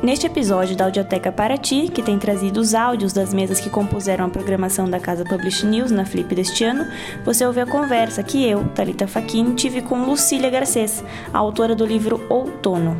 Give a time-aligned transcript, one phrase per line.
[0.00, 4.28] Neste episódio da Audioteca Paraty, que tem trazido os áudios das mesas que compuseram a
[4.28, 6.86] programação da Casa Publish News na Flip deste ano,
[7.24, 11.02] você ouve a conversa que eu, Talita Faquin, tive com Lucília Garcês,
[11.34, 12.96] a autora do livro Outono.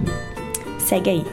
[0.80, 1.24] Segue aí.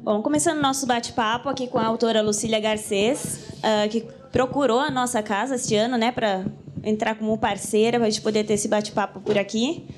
[0.00, 5.24] Bom, começando nosso bate-papo aqui com a autora Lucília Garcês, uh, que procurou a nossa
[5.24, 6.44] casa este ano, né, para
[6.84, 9.88] entrar como parceira, para a gente poder ter esse bate-papo por aqui.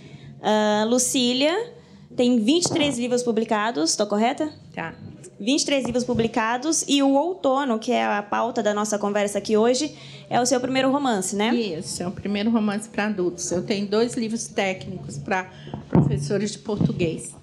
[0.41, 1.74] Uh, Lucília
[2.17, 4.53] tem 23 livros publicados, estou correta?
[4.75, 4.95] Tá.
[5.41, 9.95] 23 livros publicados e o Outono, que é a pauta da nossa conversa aqui hoje,
[10.31, 11.55] é o seu primeiro romance, né?
[11.55, 13.51] Isso, é o primeiro romance para adultos.
[13.51, 15.51] Eu tenho dois livros técnicos para
[15.89, 17.35] professores de português.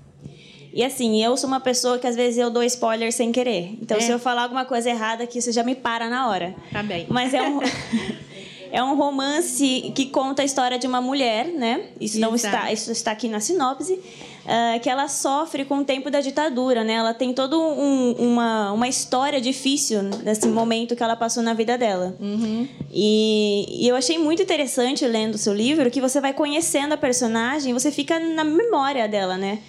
[0.74, 3.78] E assim, eu sou uma pessoa que às vezes eu dou spoiler sem querer.
[3.82, 4.00] Então, é.
[4.00, 6.56] se eu falar alguma coisa errada aqui, você já me para na hora.
[6.72, 7.06] Tá bem.
[7.10, 7.60] Mas é um.
[8.72, 11.88] É um romance que conta a história de uma mulher, né?
[12.00, 12.30] Isso Exato.
[12.30, 16.22] não está, isso está aqui na sinopse, uh, que ela sofre com o tempo da
[16.22, 16.94] ditadura, né?
[16.94, 21.78] Ela tem toda um, uma, uma história difícil nesse momento que ela passou na vida
[21.78, 22.16] dela.
[22.20, 22.68] Uhum.
[22.92, 26.98] E, e, eu achei muito interessante lendo o seu livro que você vai conhecendo a
[26.98, 29.60] personagem, você fica na memória dela, né?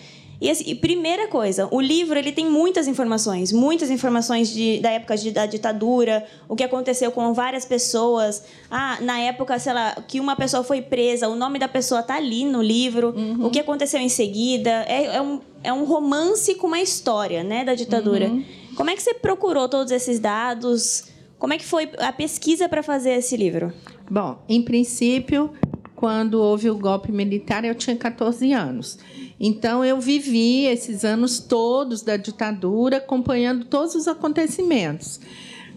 [0.43, 5.17] E assim, primeira coisa, o livro ele tem muitas informações, muitas informações de, da época
[5.17, 8.43] de, da ditadura, o que aconteceu com várias pessoas.
[8.69, 12.17] Ah, na época, sei lá, que uma pessoa foi presa, o nome da pessoa tá
[12.17, 13.47] ali no livro, uhum.
[13.47, 14.85] o que aconteceu em seguida.
[14.89, 18.27] É, é, um, é um romance com uma história, né, da ditadura.
[18.27, 18.45] Uhum.
[18.75, 21.05] Como é que você procurou todos esses dados?
[21.39, 23.73] Como é que foi a pesquisa para fazer esse livro?
[24.11, 25.53] Bom, em princípio,
[25.95, 28.99] quando houve o golpe militar, eu tinha 14 anos.
[29.45, 35.19] Então, eu vivi esses anos todos da ditadura, acompanhando todos os acontecimentos.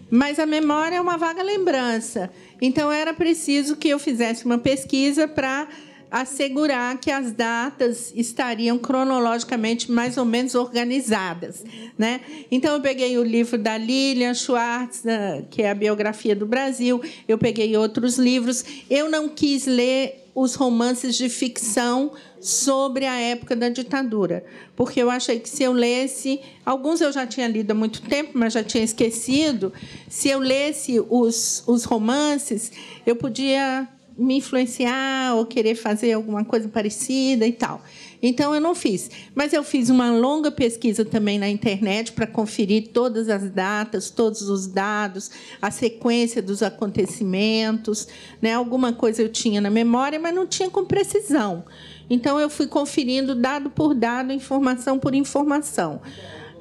[0.08, 2.30] Mas a memória é uma vaga lembrança.
[2.62, 5.66] Então, era preciso que eu fizesse uma pesquisa para
[6.08, 11.64] assegurar que as datas estariam cronologicamente mais ou menos organizadas,
[11.98, 12.20] né?
[12.50, 15.02] Então eu peguei o livro da Lilian Schwartz,
[15.50, 18.64] que é a biografia do Brasil, eu peguei outros livros.
[18.88, 24.44] Eu não quis ler os romances de ficção sobre a época da ditadura,
[24.76, 28.32] porque eu achei que se eu lesse, alguns eu já tinha lido há muito tempo,
[28.34, 29.72] mas já tinha esquecido,
[30.10, 32.70] se eu lesse os, os romances,
[33.06, 37.82] eu podia me influenciar ou querer fazer alguma coisa parecida e tal.
[38.22, 42.88] Então eu não fiz, mas eu fiz uma longa pesquisa também na internet para conferir
[42.88, 48.08] todas as datas, todos os dados, a sequência dos acontecimentos,
[48.40, 48.54] né?
[48.54, 51.64] Alguma coisa eu tinha na memória, mas não tinha com precisão.
[52.08, 56.00] Então eu fui conferindo dado por dado, informação por informação.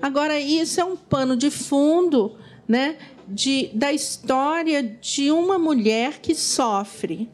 [0.02, 2.36] Agora isso é um pano de fundo,
[2.68, 2.98] né?
[3.28, 7.30] De, da história de uma mulher que sofre,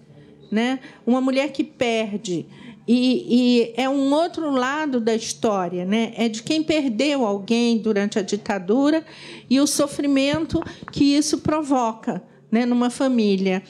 [0.52, 0.80] né?
[1.06, 2.46] Uma mulher que perde,
[2.94, 6.12] e, e, é um outro lado da história, né?
[6.18, 9.06] É de quem perdeu alguém durante a ditadura
[9.50, 13.63] e o sofrimento que isso provoca, né, numa família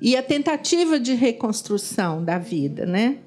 [0.00, 3.18] e a tentativa de reconstrução da vida, né?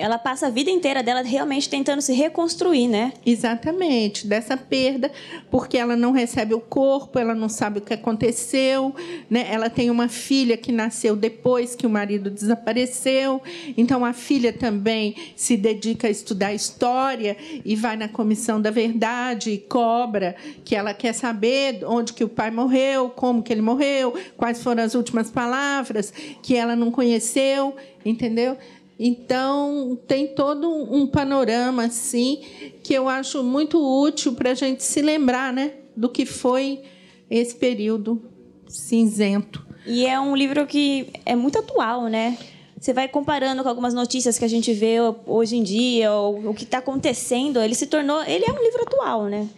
[0.00, 3.12] Ela passa a vida inteira dela realmente tentando se reconstruir, né?
[3.24, 5.12] Exatamente, dessa perda,
[5.50, 8.94] porque ela não recebe o corpo, ela não sabe o que aconteceu,
[9.28, 9.46] né?
[9.50, 13.42] Ela tem uma filha que nasceu depois que o marido desapareceu,
[13.76, 19.50] então a filha também se dedica a estudar história e vai na comissão da verdade
[19.50, 20.34] e cobra
[20.64, 24.82] que ela quer saber onde que o pai morreu, como que ele morreu, quais foram
[24.82, 26.12] as últimas palavras
[26.42, 28.56] que ela não conheceu, entendeu?
[29.02, 32.42] Então, tem todo um panorama assim
[32.82, 36.82] que eu acho muito útil para a gente se lembrar né, do que foi
[37.30, 38.20] esse período
[38.68, 39.66] cinzento.
[39.86, 42.36] E é um livro que é muito atual, né?
[42.78, 44.96] Você vai comparando com algumas notícias que a gente vê
[45.26, 48.22] hoje em dia, o que está acontecendo, ele se tornou.
[48.24, 49.48] Ele é um livro atual, né?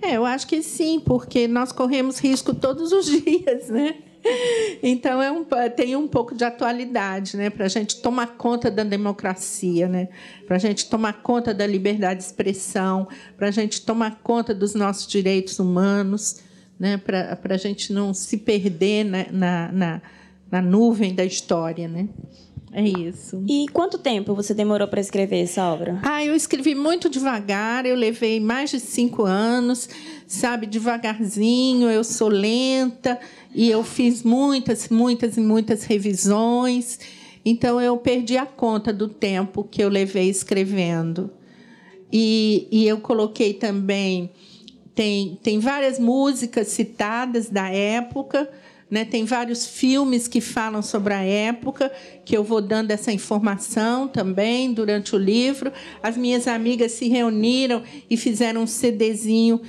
[0.00, 3.96] É, eu acho que sim, porque nós corremos risco todos os dias, né?
[4.82, 5.44] Então é um,
[5.74, 10.08] tem um pouco de atualidade, né, para a gente tomar conta da democracia, né,
[10.46, 14.74] para a gente tomar conta da liberdade de expressão, para a gente tomar conta dos
[14.74, 16.40] nossos direitos humanos,
[16.78, 20.02] né, para a gente não se perder na, na, na,
[20.50, 22.08] na nuvem da história, né.
[22.72, 23.42] É isso.
[23.48, 25.98] E quanto tempo você demorou para escrever essa obra?
[26.02, 29.88] Ah, eu escrevi muito devagar, eu levei mais de cinco anos,
[30.26, 33.18] sabe, devagarzinho, eu sou lenta
[33.54, 36.98] e eu fiz muitas, muitas e muitas revisões.
[37.44, 41.30] Então eu perdi a conta do tempo que eu levei escrevendo.
[42.12, 44.30] E, e eu coloquei também
[44.96, 48.48] tem, tem várias músicas citadas da época
[48.90, 49.04] Né?
[49.04, 51.90] Tem vários filmes que falam sobre a época,
[52.24, 55.72] que eu vou dando essa informação também durante o livro.
[56.02, 59.60] As minhas amigas se reuniram e fizeram um CDzinho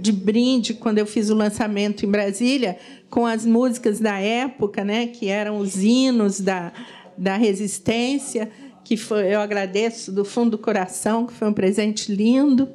[0.00, 2.78] de brinde quando eu fiz o lançamento em Brasília,
[3.08, 5.06] com as músicas da época, né?
[5.06, 6.72] que eram os hinos da,
[7.16, 8.50] da resistência,
[8.84, 12.68] que foi, eu agradeço do fundo do coração, que foi um presente lindo.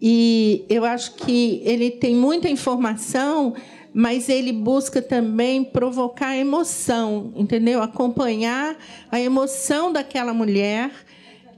[0.00, 3.54] E eu acho que ele tem muita informação
[3.94, 7.82] mas ele busca também provocar emoção, entendeu?
[7.82, 8.76] Acompanhar
[9.10, 10.90] a emoção daquela mulher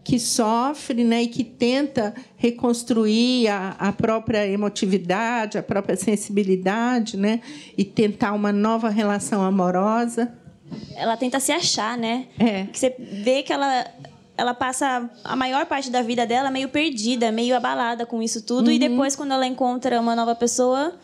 [0.04, 7.40] que sofre né, e que tenta reconstruir a, a própria emotividade, a própria sensibilidade, né,
[7.76, 10.34] e tentar uma nova relação amorosa.
[10.94, 12.26] Ela tenta se achar, né?
[12.38, 12.64] É.
[12.64, 13.86] Que você vê que ela
[14.36, 18.66] ela passa a maior parte da vida dela meio perdida, meio abalada com isso tudo,
[18.66, 18.72] uhum.
[18.72, 20.98] e depois, quando ela encontra uma nova pessoa,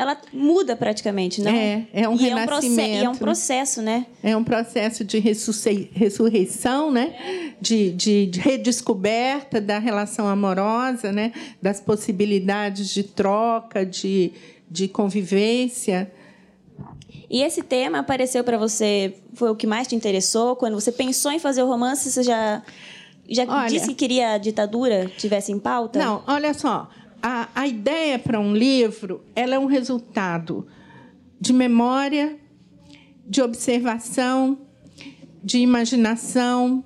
[0.00, 1.50] ela muda praticamente, não?
[1.50, 2.80] É, é um e renascimento.
[2.80, 4.06] É um, e é um processo, né?
[4.22, 7.54] É um processo de ressurreição, né?
[7.60, 11.32] De, de, de, redescoberta da relação amorosa, né?
[11.60, 14.32] Das possibilidades de troca, de,
[14.70, 16.10] de convivência.
[17.28, 20.56] E esse tema apareceu para você, foi o que mais te interessou?
[20.56, 22.62] Quando você pensou em fazer o romance, você já,
[23.28, 25.98] já olha, disse que queria a ditadura tivesse em pauta?
[25.98, 26.88] Não, olha só
[27.22, 30.66] a, a ideia para um livro ela é um resultado
[31.40, 32.38] de memória,
[33.26, 34.58] de observação,
[35.42, 36.84] de imaginação,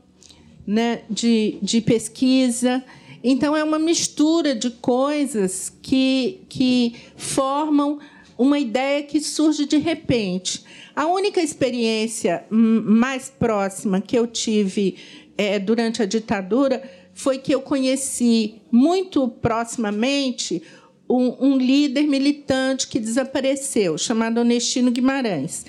[0.66, 2.84] né, de, de pesquisa.
[3.22, 7.98] Então, é uma mistura de coisas que, que formam
[8.36, 10.62] uma ideia que surge de repente.
[10.94, 14.96] A única experiência mais próxima que eu tive
[15.36, 16.82] é, durante a ditadura
[17.14, 20.62] foi que eu conheci muito proximamente
[21.08, 25.64] um, um líder militante que desapareceu, chamado Onestino Guimarães.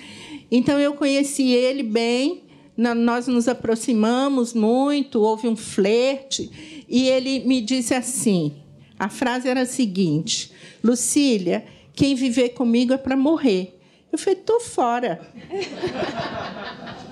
[0.49, 2.43] Então, eu conheci ele bem,
[2.75, 8.53] nós nos aproximamos muito, houve um flerte, e ele me disse assim:
[8.97, 10.51] a frase era a seguinte,
[10.83, 13.79] Lucília, quem viver comigo é para morrer.
[14.11, 15.19] Eu falei, estou fora.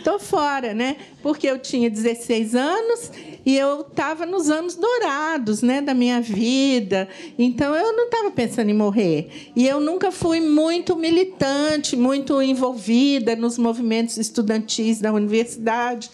[0.00, 0.96] Estou fora, né?
[1.22, 3.12] Porque eu tinha 16 anos
[3.44, 7.08] e eu estava nos anos dourados né, da minha vida.
[7.38, 9.52] Então, eu não estava pensando em morrer.
[9.56, 16.10] E eu nunca fui muito militante, muito envolvida nos movimentos estudantis da universidade.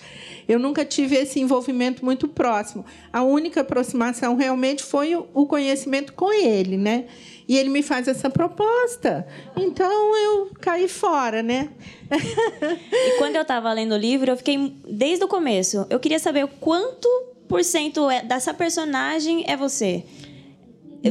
[0.48, 2.84] Eu nunca tive esse envolvimento muito próximo.
[3.12, 7.06] A única aproximação realmente foi o conhecimento com ele, né?
[7.48, 9.26] E ele me faz essa proposta.
[9.56, 11.70] Então eu caí fora, né?
[12.10, 15.86] e quando eu estava lendo o livro, eu fiquei desde o começo.
[15.90, 17.08] Eu queria saber quanto
[17.48, 20.04] por cento é, dessa personagem é você.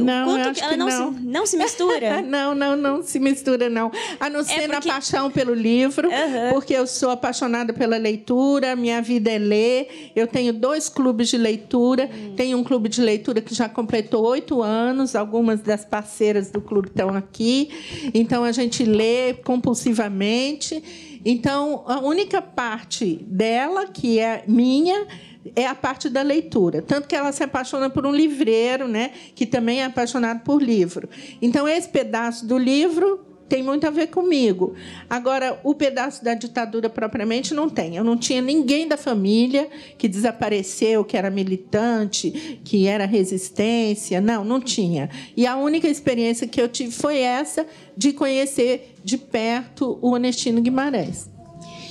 [0.00, 1.14] Não, Quanto, ela não, não.
[1.14, 2.22] Se, não se mistura?
[2.22, 3.90] não, não, não se mistura, não.
[4.18, 4.88] A não é ser é porque...
[4.88, 6.52] na paixão pelo livro, uhum.
[6.52, 10.10] porque eu sou apaixonada pela leitura, minha vida é ler.
[10.14, 12.08] Eu tenho dois clubes de leitura.
[12.12, 12.34] Hum.
[12.36, 16.88] Tenho um clube de leitura que já completou oito anos, algumas das parceiras do clube
[16.88, 17.70] estão aqui.
[18.14, 20.82] Então, a gente lê compulsivamente.
[21.24, 25.06] Então, a única parte dela, que é minha,
[25.54, 26.82] é a parte da leitura.
[26.82, 31.08] Tanto que ela se apaixona por um livreiro, né, que também é apaixonado por livro.
[31.40, 34.74] Então, esse pedaço do livro tem muito a ver comigo.
[35.08, 37.96] Agora, o pedaço da ditadura propriamente não tem.
[37.96, 44.20] Eu não tinha ninguém da família que desapareceu, que era militante, que era resistência.
[44.20, 45.08] Não, não tinha.
[45.36, 50.60] E a única experiência que eu tive foi essa de conhecer de perto o Onestino
[50.60, 51.35] Guimarães.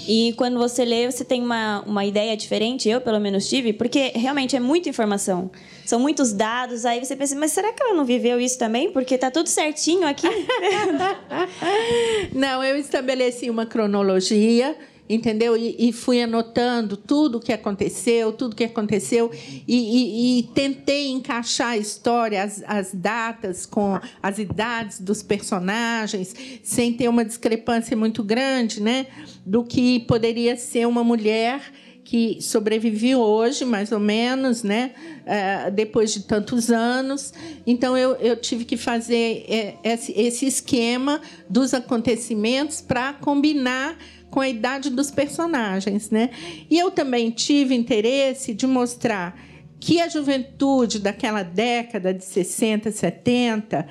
[0.08, 4.12] E quando você lê, você tem uma, uma ideia diferente, eu pelo menos tive, porque
[4.16, 5.50] realmente é muita informação.
[5.86, 8.92] São muitos dados, aí você pensa, mas será que ela não viveu isso também?
[8.92, 10.28] Porque tá tudo certinho aqui.
[12.34, 14.76] não, eu estabeleci uma cronologia
[15.08, 15.56] entendeu?
[15.56, 21.12] E, e, fui anotando tudo o que aconteceu, tudo que aconteceu, e, e, e tentei
[21.12, 27.96] encaixar a história, as, as, datas com as idades dos personagens, sem ter uma discrepância
[27.96, 29.08] muito grande, né?
[29.46, 31.62] Do que poderia ser uma mulher
[32.06, 34.92] que sobreviveu hoje, mais ou menos, né?
[35.26, 37.34] Uh, depois de tantos anos.
[37.66, 41.20] Então, eu, eu tive que fazer é, esse, esse esquema
[41.50, 43.98] dos acontecimentos para combinar
[44.30, 46.30] com a idade dos personagens, né?
[46.70, 49.36] E eu também tive interesse de mostrar
[49.80, 53.88] que a juventude daquela década de 60, 70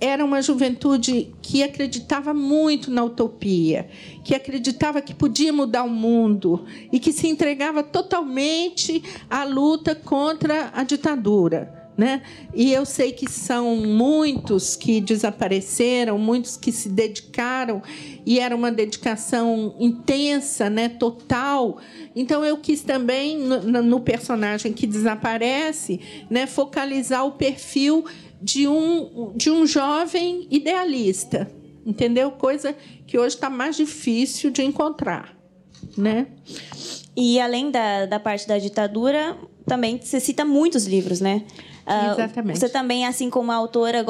[0.00, 3.88] era uma juventude que acreditava muito na utopia,
[4.24, 10.70] que acreditava que podia mudar o mundo e que se entregava totalmente à luta contra
[10.74, 12.22] a ditadura Né?
[12.52, 17.80] E eu sei que são muitos que desapareceram, muitos que se dedicaram
[18.26, 21.78] e era uma dedicação intensa, né, total.
[22.16, 28.04] Então eu quis também no, personagem que desaparece, né, focalizar o perfil
[28.44, 31.50] de um de um jovem idealista,
[31.86, 32.30] entendeu?
[32.30, 35.34] Coisa que hoje está mais difícil de encontrar,
[35.96, 36.26] né?
[37.16, 41.42] E além da, da parte da ditadura, também você cita muitos livros, né?
[41.86, 42.58] Uh, Exatamente.
[42.58, 44.04] Você também, assim como a autora,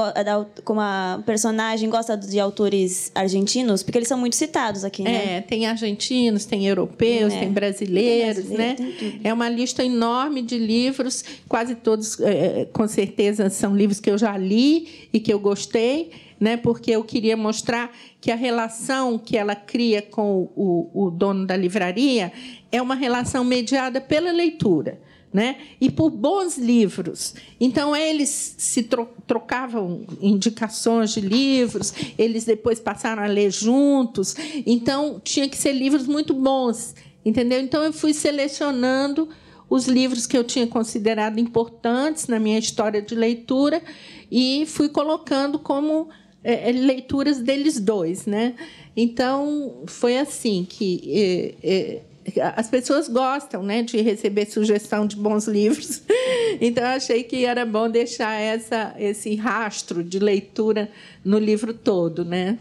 [0.64, 3.82] como a personagem, gosta de autores argentinos?
[3.82, 5.38] Porque eles são muito citados aqui, né?
[5.38, 7.40] É, tem argentinos, tem europeus, é.
[7.40, 8.74] tem brasileiros, tem né?
[8.74, 14.10] Tem é uma lista enorme de livros, quase todos, é, com certeza, são livros que
[14.10, 16.12] eu já li e que eu gostei,
[16.44, 16.58] né?
[16.58, 21.56] Porque eu queria mostrar que a relação que ela cria com o, o dono da
[21.56, 22.30] livraria
[22.70, 25.00] é uma relação mediada pela leitura
[25.32, 25.56] né?
[25.80, 27.34] e por bons livros.
[27.58, 28.86] Então, eles se
[29.26, 34.36] trocavam indicações de livros, eles depois passaram a ler juntos.
[34.66, 37.58] Então, tinha que ser livros muito bons, entendeu?
[37.58, 39.30] Então, eu fui selecionando
[39.70, 43.82] os livros que eu tinha considerado importantes na minha história de leitura
[44.30, 46.10] e fui colocando como
[46.44, 48.54] é, leituras deles dois, né?
[48.96, 52.00] Então foi assim que é, é,
[52.56, 56.02] as pessoas gostam né, de receber sugestão de bons livros.
[56.60, 60.90] Então, achei que era bom deixar essa, esse rastro de leitura
[61.24, 62.24] no livro todo.
[62.24, 62.58] Né?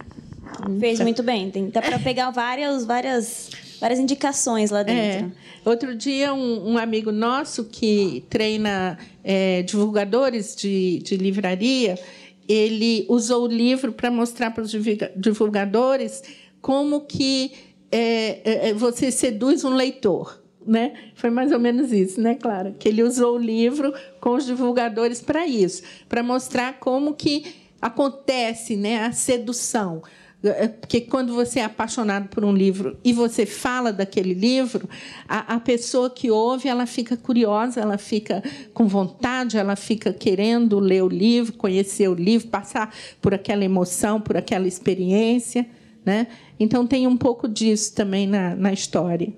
[0.80, 1.50] Fez muito bem.
[1.50, 5.28] Tem, dá para pegar várias, várias, várias indicações lá dentro.
[5.66, 5.70] É.
[5.70, 11.98] Outro dia, um, um, amigo nosso que treina é, divulgadores de, de livraria,
[12.47, 14.71] ele usou o livro para mostrar para os
[15.15, 16.23] divulgadores
[16.62, 17.51] como que
[17.91, 20.41] é, é, é, você seduz um leitor.
[20.65, 20.93] Né?
[21.13, 22.73] Foi mais ou menos isso, né, Clara?
[22.79, 28.77] Que ele usou o livro com os divulgadores para isso, para mostrar como que acontece
[28.77, 30.01] né, a sedução.
[30.43, 34.89] É, porque quando você é apaixonado por um livro e você fala daquele livro,
[35.25, 40.79] a, a, pessoa que ouve ela fica curiosa, ela fica com vontade, ela fica querendo
[40.79, 45.65] ler o livro, conhecer o livro, passar por aquela emoção, por aquela experiência.
[46.05, 46.27] Né?
[46.59, 49.31] Então tem um pouco disso também na, na história.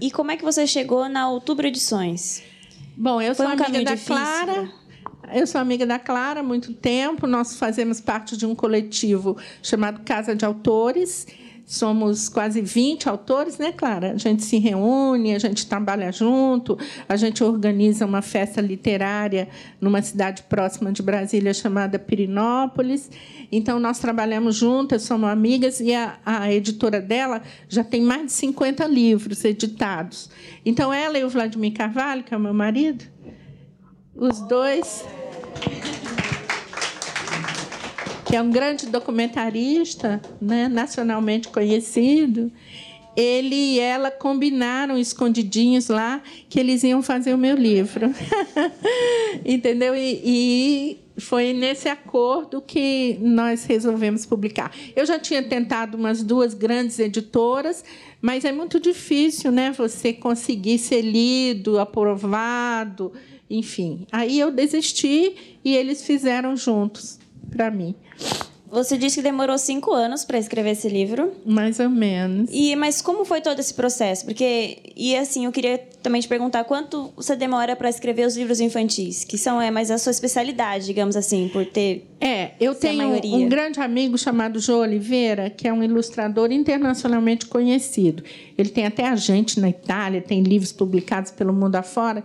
[0.00, 2.42] E como é que você chegou na Outubro Edições?
[2.96, 4.72] Bom, eu Foi sou um amiga da difícil, Clara.
[5.34, 7.26] Eu sou amiga da Clara há muito tempo.
[7.26, 11.26] Nós fazemos parte de um coletivo chamado Casa de Autores
[11.64, 14.12] somos quase 20 autores, né, Clara?
[14.12, 19.48] A gente se reúne, a gente trabalha junto, a gente organiza uma festa literária
[19.80, 23.10] numa cidade próxima de Brasília chamada Pirinópolis.
[23.50, 28.32] Então, nós trabalhamos juntas, somos amigas, e a, a editora dela já tem mais de
[28.32, 30.30] 50 livros editados.
[30.66, 33.04] Então, ela e o Vladimir Carvalho, que é o meu marido,
[34.14, 35.04] os dois
[38.32, 42.50] que é um grande documentarista, né, nacionalmente conhecido,
[43.14, 48.10] ele e ela combinaram escondidinhos lá que eles iam fazer o meu livro.
[49.44, 49.94] Entendeu?
[49.94, 54.74] E, e, foi nesse acordo que nós resolvemos publicar.
[54.96, 57.84] Eu já tinha tentado umas duas grandes editoras,
[58.20, 63.12] mas é muito difícil né, você conseguir ser lido, aprovado,
[63.50, 64.06] enfim.
[64.10, 67.18] Aí eu desisti e eles fizeram juntos
[67.50, 67.94] para mim.
[68.72, 71.30] Você disse que demorou cinco anos para escrever esse livro.
[71.44, 72.48] Mais ou menos.
[72.50, 74.24] E mas como foi todo esse processo?
[74.24, 78.60] Porque e assim eu queria também te perguntar quanto você demora para escrever os livros
[78.60, 82.08] infantis, que são é mais a sua especialidade, digamos assim, por ter.
[82.18, 88.24] É, eu tenho um grande amigo chamado João Oliveira, que é um ilustrador internacionalmente conhecido.
[88.56, 92.24] Ele tem até agente na Itália, tem livros publicados pelo mundo afora.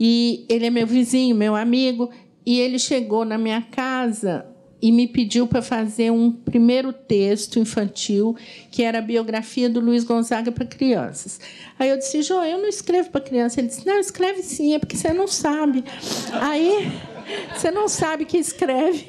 [0.00, 2.10] E ele é meu vizinho, meu amigo,
[2.44, 4.49] e ele chegou na minha casa
[4.82, 8.36] e me pediu para fazer um primeiro texto infantil,
[8.70, 11.40] que era a biografia do Luiz Gonzaga para crianças.
[11.78, 13.60] Aí eu disse, João, eu não escrevo para criança.
[13.60, 15.84] Ele disse, não, escreve sim, é porque você não sabe.
[16.32, 16.92] Aí
[17.54, 19.08] você não sabe que escreve.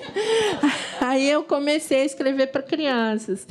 [1.00, 3.48] Aí eu comecei a escrever para crianças.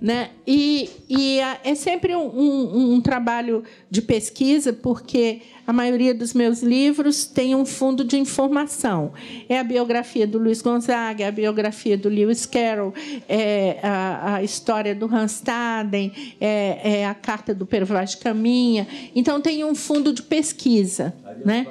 [0.00, 0.30] Né?
[0.46, 6.62] E, e é sempre um, um, um trabalho de pesquisa, porque a maioria dos meus
[6.62, 9.12] livros tem um fundo de informação.
[9.48, 12.92] É a biografia do Luiz Gonzaga, é a biografia do Lewis Carroll,
[13.28, 18.86] é a, a história do Hans Staden, é, é, a carta do Pervaz Caminha.
[19.14, 21.14] Então, tem um fundo de pesquisa.
[21.44, 21.66] Né?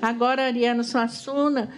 [0.00, 1.70] Agora, Ariano Suassuna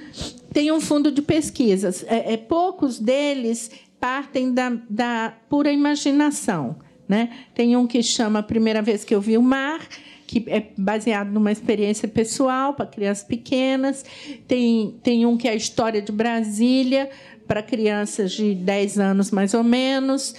[0.53, 2.05] tem um fundo de pesquisas.
[2.07, 6.77] É, é poucos deles partem da, da pura imaginação.
[7.09, 7.31] Né?
[7.55, 9.87] Tem um que chama A Primeira Vez que Eu Vi o Mar,
[10.27, 14.05] que é baseado numa experiência pessoal para crianças pequenas.
[14.49, 17.11] Tem, tem um que é a história de Brasília,
[17.47, 20.35] para crianças de 10 anos mais ou menos.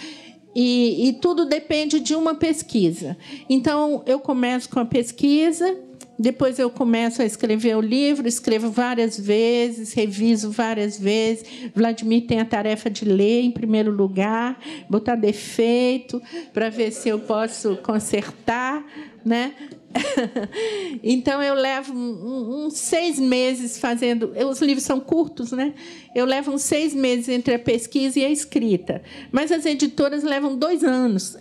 [0.55, 3.17] E, e, tudo depende de uma pesquisa.
[3.49, 5.75] Então, eu começo com a pesquisa,
[6.17, 11.45] depois eu começo a escrever o livro, escrevo várias vezes, reviso várias vezes.
[11.75, 16.21] Vladimir tem a tarefa de ler em primeiro lugar, botar defeito
[16.53, 18.85] para ver se eu posso consertar,
[19.25, 19.53] né?
[21.03, 24.33] então eu levo uns seis meses fazendo.
[24.49, 25.73] Os livros são curtos, né?
[26.15, 29.01] Eu levo uns seis meses entre a pesquisa e a escrita.
[29.31, 31.37] Mas as editoras levam dois anos.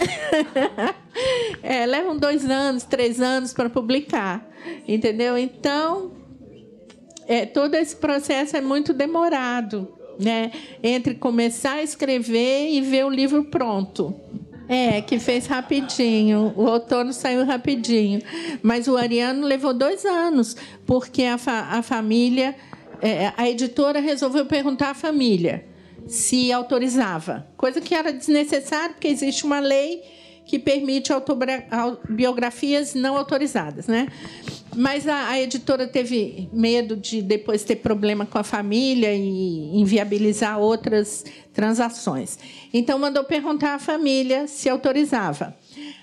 [1.62, 4.48] é, levam dois anos, três anos para publicar.
[4.86, 5.36] Entendeu?
[5.36, 6.12] Então,
[7.26, 10.52] é, todo esse processo é muito demorado, né?
[10.82, 14.14] Entre começar a escrever e ver o livro pronto.
[14.68, 16.52] É, que fez rapidinho.
[16.56, 18.20] O outono saiu rapidinho.
[18.62, 22.54] Mas o Ariano levou dois anos, porque a, fa a família,
[23.00, 25.72] é, a editora resolveu perguntar à família
[26.06, 30.02] se autorizava, coisa que era desnecessária, porque existe uma lei
[30.44, 31.12] que permite
[32.08, 34.08] biografias não autorizadas, né?
[34.74, 40.58] Mas a, a, editora teve medo de depois ter problema com a família e inviabilizar
[40.58, 42.38] outras transações.
[42.72, 45.54] Então mandou perguntar à família se autorizava.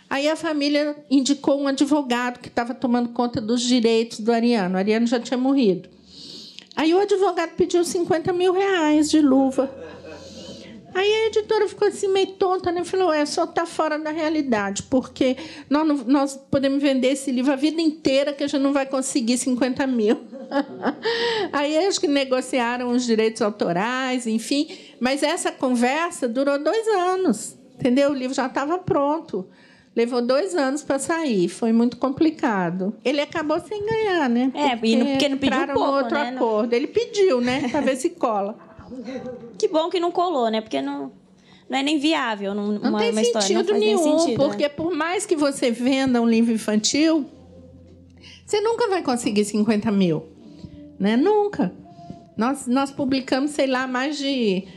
[0.10, 4.76] Aí a família indicou um advogado que estava tomando conta dos direitos do Ariano.
[4.76, 5.90] O Ariano já tinha morrido.
[6.76, 9.70] Aí o advogado pediu 50 mil reais de luva
[10.94, 12.84] Aí a editora ficou assim meio tonta, né?
[12.84, 15.38] Falou, é, só está fora da realidade, porque
[15.70, 19.38] nós, nós podemos vender esse livro a vida inteira que a gente não vai conseguir
[19.38, 20.18] 50 mil.
[21.54, 24.68] Aí acho que negociaram os direitos autorais, enfim.
[25.00, 28.12] Mas essa conversa durou dois anos, entendeu?
[28.12, 29.48] O livro já estava pronto.
[29.96, 32.96] Levou dois anos para sair, foi muito complicado.
[33.04, 34.52] Ele acabou sem ganhar, né?
[34.54, 36.30] É, porque, porque não pediu pouco, outro né?
[36.30, 36.74] acordo.
[36.74, 37.68] Ele pediu, né?
[37.70, 38.69] Para ver se cola.
[39.58, 40.62] Que bom que não colou, né?
[40.62, 41.12] Porque não,
[41.70, 43.64] não é nem viável não não tem uma sentido história.
[43.64, 44.70] Não nenhum, sentido, porque né?
[44.70, 47.26] por mais que você venda um livro infantil,
[48.46, 50.26] você nunca vai conseguir 50 mil.
[51.00, 51.16] Né?
[51.16, 51.72] Nunca.
[52.36, 54.68] Nós, nós publicamos, sei lá, mais de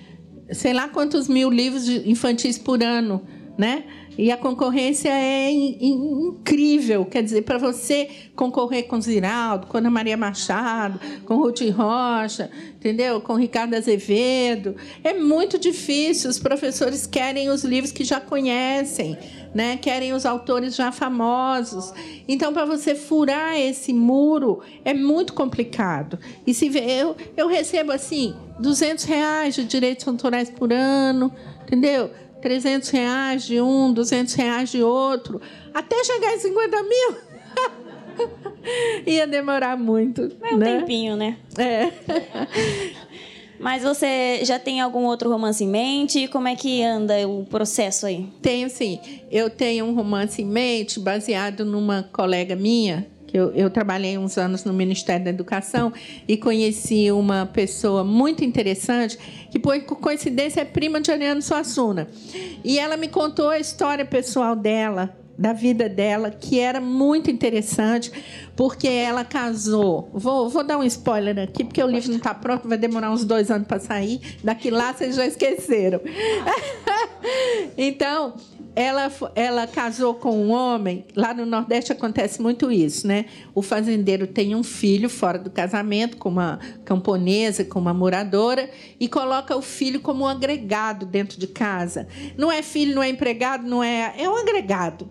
[0.51, 3.23] sei lá quantos mil livros infantis por ano,
[3.57, 3.85] né?
[4.17, 7.05] E a concorrência é in, in, incrível.
[7.05, 13.21] Quer dizer, para você concorrer com Ziraldo, com Ana Maria Machado, com Ruth Rocha, entendeu?
[13.21, 16.29] Com Ricardo Azevedo, é muito difícil.
[16.29, 19.17] Os professores querem os livros que já conhecem.
[19.55, 19.77] Né?
[19.77, 21.93] querem os autores já famosos.
[22.27, 26.19] Então, para você furar esse muro é muito complicado.
[26.47, 31.31] E se eu, eu recebo assim 200 reais de direitos autorais por ano,
[31.65, 32.11] entendeu?
[32.43, 35.41] 300 reais de um, 200 reais de outro,
[35.73, 37.17] até chegar em 50 mil.
[39.07, 40.31] Ia demorar muito.
[40.43, 40.81] É um né?
[40.81, 41.39] tempinho, né?
[41.57, 41.93] É.
[43.59, 46.27] Mas você já tem algum outro romance em mente?
[46.27, 48.29] Como é que anda o processo aí?
[48.43, 48.99] Tenho sim.
[49.31, 54.65] Eu tenho um romance em mente baseado numa colega minha eu, eu, trabalhei uns anos
[54.65, 55.93] no Ministério da Educação
[56.29, 59.19] e conheci uma pessoa muito interessante,
[59.51, 62.09] que, por coincidência, é prima de Ariano Suassuna.
[62.63, 68.13] E ela me contou a história pessoal dela, da vida dela, que era muito interessante,
[68.55, 70.11] porque ela casou.
[70.13, 73.25] Vou, vou dar um spoiler aqui, porque o livro não está pronto, vai demorar uns
[73.25, 74.21] dois anos para sair.
[74.45, 76.01] Daqui lá vocês já esqueceram.
[77.77, 78.35] então,
[78.75, 81.05] ela, ela casou com um homem.
[81.15, 83.27] Lá no Nordeste acontece muito isso, né?
[83.55, 89.09] O fazendeiro tem um filho fora do casamento, com uma camponesa, com uma moradora, e
[89.09, 92.09] coloca o filho como um agregado dentro de casa.
[92.37, 94.15] Não é filho, não é empregado, não é.
[94.17, 95.11] É um agregado.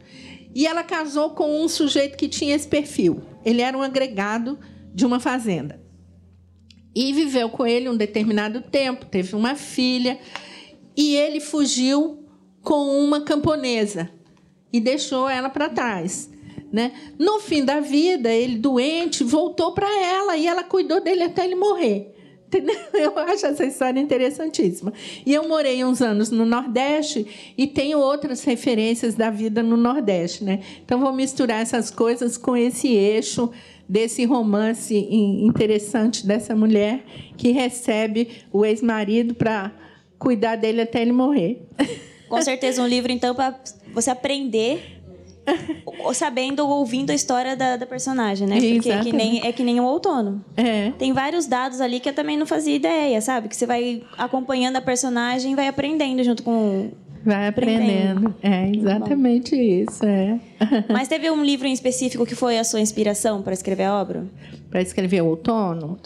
[0.54, 3.22] E ela casou com um sujeito que tinha esse perfil.
[3.46, 4.58] Ele era um agregado
[4.94, 5.80] de uma fazenda.
[6.94, 10.20] E viveu com ele um determinado tempo, teve uma filha,
[10.98, 12.21] e ele fugiu
[12.62, 14.10] com uma camponesa
[14.72, 16.30] e deixou ela para trás.
[16.72, 16.94] Né?
[17.20, 21.56] No fim da vida, ele doente voltou para ela e ela cuidou dele até ele
[21.56, 22.16] morrer.
[22.94, 24.92] Eu acho essa história interessantíssima.
[25.26, 30.44] E eu morei uns anos no Nordeste e tenho outras referências da vida no Nordeste.
[30.44, 30.60] Né?
[30.84, 33.50] Então, vou misturar essas coisas com esse eixo
[33.88, 37.04] desse romance interessante dessa mulher
[37.38, 39.72] que recebe o ex-marido para
[40.20, 41.66] cuidar dele até ele morrer.
[42.32, 43.56] Com certeza um livro, então, para
[43.94, 45.02] você aprender
[46.14, 48.60] sabendo, ouvindo a história da, da personagem, né?
[48.60, 50.44] Porque é que, nem, é que nem o outono.
[50.56, 50.92] É.
[50.98, 53.48] Tem vários dados ali que eu também não fazia ideia, sabe?
[53.48, 56.92] Que você vai acompanhando a personagem e vai aprendendo junto com,
[57.24, 58.34] Vai aprendendo.
[58.42, 60.04] É exatamente isso.
[60.06, 60.40] É.
[60.90, 64.26] Mas teve um livro em específico que foi a sua inspiração para escrever a obra?
[64.70, 66.00] Para escrever o outono?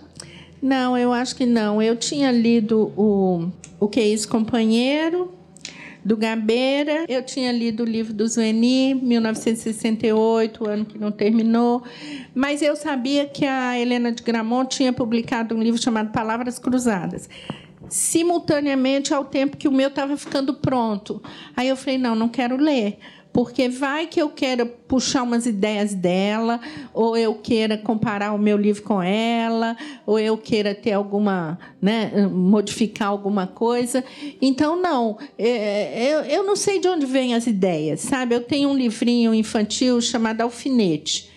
[0.61, 1.81] Não, eu acho que não.
[1.81, 3.47] Eu tinha lido o,
[3.79, 5.31] o Que é Isso, Companheiro,
[6.05, 7.05] do Gabeira.
[7.09, 11.83] Eu tinha lido o livro do Zueni, 1968, o ano que não terminou.
[12.35, 17.27] Mas eu sabia que a Helena de Gramont tinha publicado um livro chamado Palavras Cruzadas
[17.87, 21.21] simultaneamente ao tempo que o meu estava ficando pronto.
[21.55, 22.97] Aí eu falei: não, não quero ler.
[23.35, 26.57] Porque vai que eu queira puxar umas ideias dela,
[26.93, 32.29] ou eu queira comparar o meu livro com ela, ou eu queira ter alguma, né,
[32.31, 34.05] modificar alguma coisa.
[34.41, 38.33] Então, não, é, eu, eu não sei de onde vêm as ideias, sabe?
[38.33, 41.29] Eu tenho um livrinho infantil chamado Alfinete,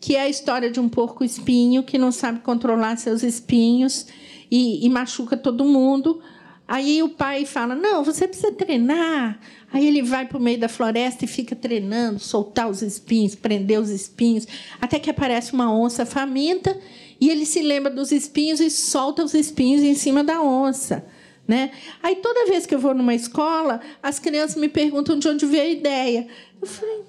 [0.00, 4.06] que é a história de um porco espinho que não sabe controlar seus espinhos
[4.48, 6.22] e, e machuca todo mundo.
[6.66, 9.38] Aí o pai fala: Não, você precisa treinar.
[9.72, 13.80] Aí ele vai para o meio da floresta e fica treinando, soltar os espinhos, prender
[13.80, 14.46] os espinhos,
[14.80, 16.78] até que aparece uma onça faminta
[17.22, 21.06] e ele se lembra dos espinhos e solta os espinhos em cima da onça.
[21.46, 21.70] Né?
[22.02, 25.62] Aí toda vez que eu vou numa escola, as crianças me perguntam de onde veio
[25.62, 26.26] a ideia.
[26.60, 27.02] Eu falei,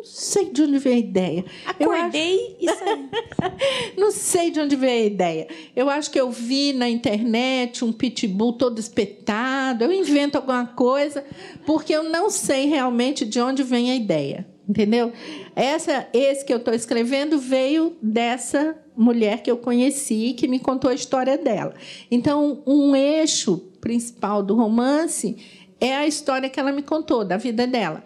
[0.00, 1.44] não sei de onde veio a ideia.
[1.66, 3.08] Acordei e saí.
[3.98, 5.48] não sei de onde veio a ideia.
[5.76, 9.84] Eu acho que eu vi na internet um pitbull todo espetado.
[9.84, 11.22] Eu invento alguma coisa
[11.66, 14.48] porque eu não sei realmente de onde vem a ideia.
[14.66, 15.12] Entendeu?
[15.54, 20.90] Essa, esse que eu estou escrevendo veio dessa mulher que eu conheci que me contou
[20.90, 21.74] a história dela.
[22.10, 25.36] Então, um eixo principal do romance
[25.78, 28.02] é a história que ela me contou da vida dela.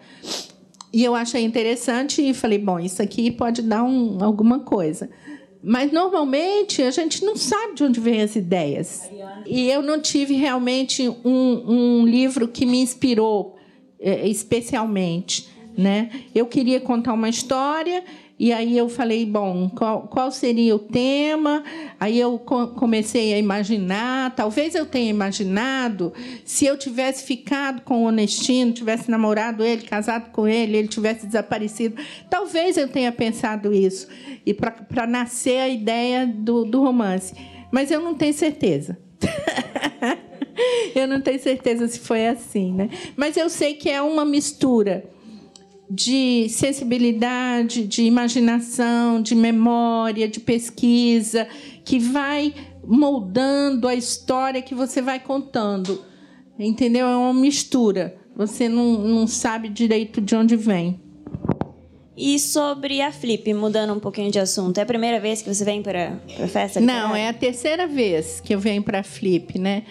[0.95, 5.09] E eu achei interessante e falei, bom, isso aqui pode dar um, alguma coisa.
[5.61, 9.11] Mas normalmente a gente não sabe de onde vêm as ideias.
[9.45, 13.57] E eu não tive realmente um, um livro que me inspirou
[13.99, 15.49] é, especialmente.
[15.77, 16.09] Né?
[16.33, 18.01] Eu queria contar uma história
[18.37, 21.63] e aí eu falei, bom, qual, qual seria o tema?
[21.97, 26.11] Aí eu comecei a imaginar, talvez eu tenha imaginado,
[26.43, 31.25] se eu tivesse ficado com o Honestino, tivesse namorado ele, casado com ele, ele tivesse
[31.25, 31.95] desaparecido,
[32.29, 34.07] talvez eu tenha pensado isso,
[34.45, 37.33] e para nascer a ideia do, do romance.
[37.71, 38.97] Mas eu não tenho certeza.
[40.93, 42.89] eu não tenho certeza se foi assim, né?
[43.15, 45.14] Mas eu sei que é uma mistura
[45.89, 51.47] de sensibilidade, de imaginação, de memória, de pesquisa,
[51.83, 56.03] que vai moldando a história que você vai contando.
[56.57, 57.07] Entendeu?
[57.07, 58.15] É uma mistura.
[58.35, 60.99] Você não, não sabe direito de onde vem.
[62.17, 65.65] E sobre a Flip, mudando um pouquinho de assunto, é a primeira vez que você
[65.65, 66.79] vem para a festa?
[66.79, 69.83] Não, é a terceira vez que eu venho para a Flip, né?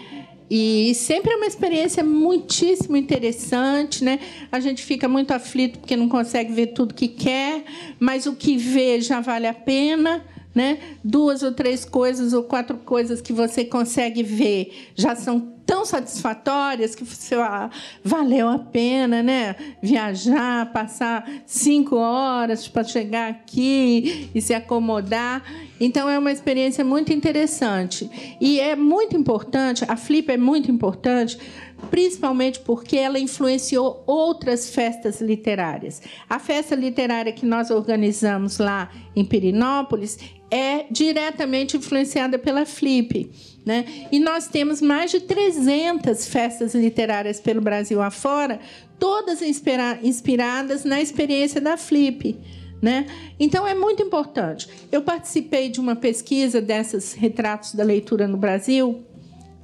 [0.50, 4.20] E sempre é uma experiência muitíssimo interessante, né?
[4.52, 7.64] A gente fica muito aflito porque não consegue ver tudo que quer,
[7.98, 10.24] mas o que vê já vale a pena
[10.54, 10.78] né?
[11.02, 16.94] Duas ou três coisas ou quatro coisas que você consegue ver já são tão satisfatórias
[16.94, 17.70] que você ah,
[18.02, 19.56] valeu a pena, né?
[19.82, 25.42] Viajar, passar cinco horas para chegar aqui e se acomodar.
[25.80, 29.84] Então é uma experiência muito interessante e é muito importante.
[29.88, 31.38] A Flip é muito importante
[31.84, 36.02] principalmente porque ela influenciou outras festas literárias.
[36.28, 40.18] A festa literária que nós organizamos lá em Pirinópolis
[40.50, 43.30] é diretamente influenciada pela Flip.
[43.64, 44.06] Né?
[44.12, 48.60] E nós temos mais de 300 festas literárias pelo Brasil afora,
[48.98, 52.38] todas inspira inspiradas na experiência da Flip.
[52.80, 53.06] Né?
[53.40, 54.68] Então é muito importante.
[54.92, 59.04] Eu participei de uma pesquisa dessas retratos da leitura no Brasil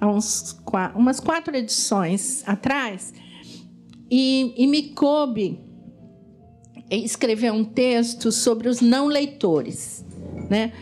[0.00, 0.58] há uns,
[0.94, 3.12] umas quatro edições atrás,
[4.10, 5.60] e, e me coube
[6.90, 10.04] escrever um texto sobre os não leitores,
[10.48, 10.72] né?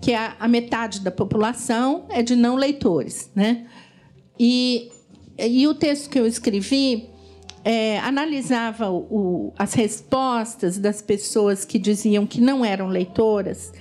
[0.00, 3.30] que a, a metade da população é de não leitores.
[3.34, 3.66] Né?
[4.38, 4.90] E,
[5.38, 7.10] e o texto que eu escrevi
[7.64, 13.72] é, analisava o, as respostas das pessoas que diziam que não eram leitoras,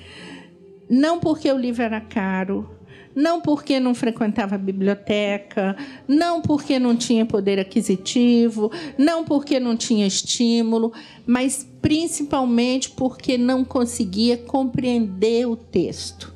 [0.89, 2.76] não porque o livro era caro,
[3.17, 5.75] não porque não frequentava a biblioteca,
[6.07, 10.93] não porque não tinha poder aquisitivo, não porque não tinha estímulo,
[11.25, 16.31] mas principalmente porque não conseguia compreender o texto.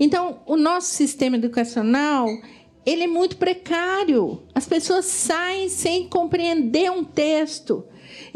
[0.00, 2.26] Então, o nosso sistema educacional
[2.84, 4.42] ele é muito precário.
[4.52, 7.84] As pessoas saem sem compreender um texto.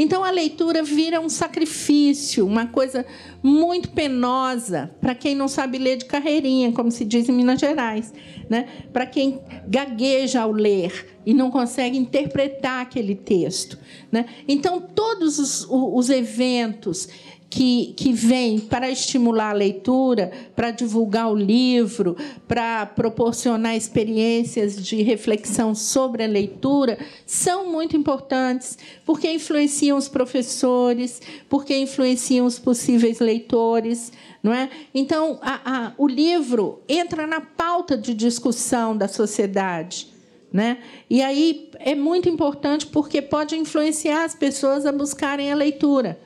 [0.03, 3.05] Então a leitura vira um sacrifício, uma coisa
[3.43, 8.11] muito penosa para quem não sabe ler de carreirinha, como se diz em Minas Gerais,
[8.49, 8.67] né?
[8.95, 13.79] Para quem gagueja ao ler e não consegue interpretar aquele texto,
[14.11, 14.25] né?
[14.49, 17.07] Então todos os, os eventos
[17.51, 25.03] que, que vem para estimular a leitura, para divulgar o livro, para proporcionar experiências de
[25.03, 33.19] reflexão sobre a leitura, são muito importantes, porque influenciam os professores, porque influenciam os possíveis
[33.19, 34.13] leitores.
[34.41, 34.71] Não é?
[34.95, 40.09] Então, a, a, o livro entra na pauta de discussão da sociedade.
[40.53, 40.79] Né?
[41.09, 46.19] E aí é muito importante porque pode influenciar as pessoas a buscarem a leitura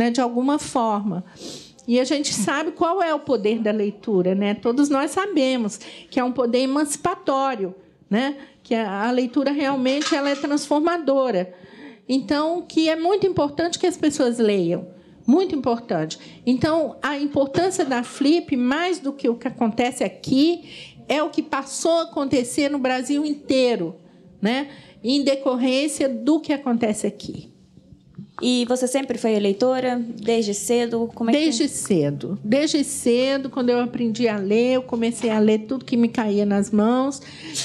[0.00, 1.22] né, de alguma forma.
[1.86, 4.54] E a gente sabe qual é o poder da leitura, né?
[4.54, 5.78] Todos nós sabemos
[6.10, 7.74] que é um poder emancipatório,
[8.08, 8.38] né?
[8.62, 11.52] Que a leitura realmente ela é transformadora.
[12.08, 14.88] Então, que é muito importante que as pessoas leiam,
[15.26, 16.18] muito importante.
[16.46, 21.42] Então, a importância da Flip, mais do que o que acontece aqui, é o que
[21.42, 23.96] passou a acontecer no Brasil inteiro,
[24.40, 24.70] né?
[25.04, 27.49] Em decorrência do que acontece aqui.
[28.40, 31.10] E você sempre foi eleitora desde cedo?
[31.14, 31.68] Como é desde que...
[31.68, 32.38] cedo.
[32.42, 36.46] Desde cedo, quando eu aprendi a ler, eu comecei a ler tudo que me caía
[36.46, 37.20] nas mãos.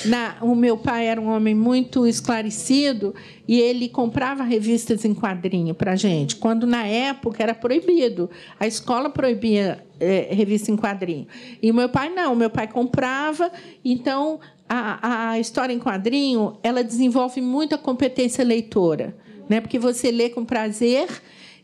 [0.05, 3.15] Na, o meu pai era um homem muito esclarecido
[3.47, 8.29] e ele comprava revistas em quadrinho para gente, quando na época era proibido.
[8.59, 11.27] A escola proibia é, revista em quadrinho.
[11.61, 13.49] E o meu pai não, o meu pai comprava,
[13.83, 19.15] então a, a história em quadrinho ela desenvolve muita competência leitora
[19.49, 19.61] né?
[19.61, 21.07] Porque você lê com prazer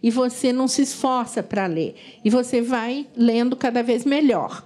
[0.03, 4.63] e você não se esforça para ler e você vai lendo cada vez melhor.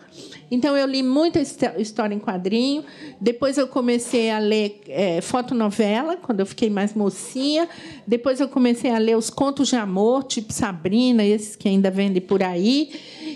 [0.49, 2.85] Então eu li muita história em quadrinho.
[3.19, 7.67] Depois eu comecei a ler é, fotonovela quando eu fiquei mais mocinha.
[8.05, 12.21] Depois eu comecei a ler os contos de amor, tipo Sabrina, esses que ainda vendem
[12.21, 12.91] por aí.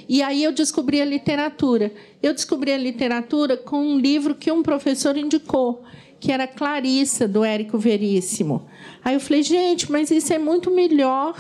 [0.08, 1.92] E aí eu descobri a literatura.
[2.22, 5.84] Eu descobri a literatura com um livro que um professor indicou
[6.20, 8.68] que era Clarissa, do Érico Veríssimo.
[9.04, 11.36] Aí eu falei, gente, mas isso é muito melhor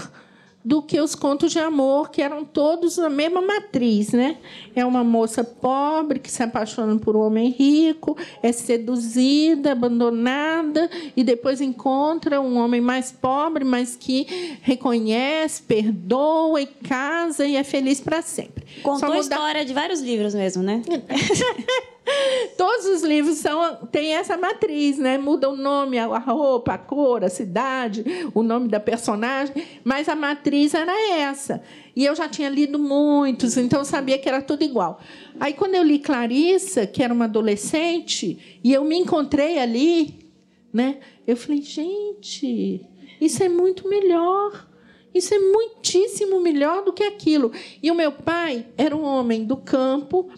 [0.63, 4.37] do que os contos de amor, que eram todos na mesma matriz, né?
[4.75, 11.23] É uma moça pobre que se apaixona por um homem rico, é seduzida, abandonada e
[11.23, 18.01] depois encontra um homem mais pobre, mas que reconhece, perdoa e casa e é feliz
[18.01, 18.65] para sempre.
[18.83, 20.81] Contou a história de vários livros mesmo, né?
[22.57, 25.17] Todos os livros são, têm essa matriz, né?
[25.17, 30.15] Muda o nome, a roupa, a cor, a cidade, o nome da personagem, mas a
[30.15, 31.61] matriz era essa.
[31.95, 34.99] E eu já tinha lido muitos, então eu sabia que era tudo igual.
[35.39, 40.31] Aí, quando eu li Clarissa, que era uma adolescente, e eu me encontrei ali,
[40.73, 40.99] né?
[41.27, 42.85] Eu falei, gente,
[43.19, 44.67] isso é muito melhor.
[45.13, 47.51] Isso é muitíssimo melhor do que aquilo.
[47.81, 50.29] E o meu pai era um homem do campo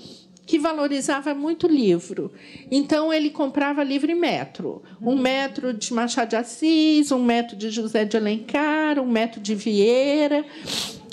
[0.52, 2.30] que valorizava muito livro.
[2.70, 4.84] Então, ele comprava livro em metro.
[5.02, 9.56] Um metro de Machado de Assis, um metro de José de Alencar, um metro de
[9.56, 10.44] Vieira.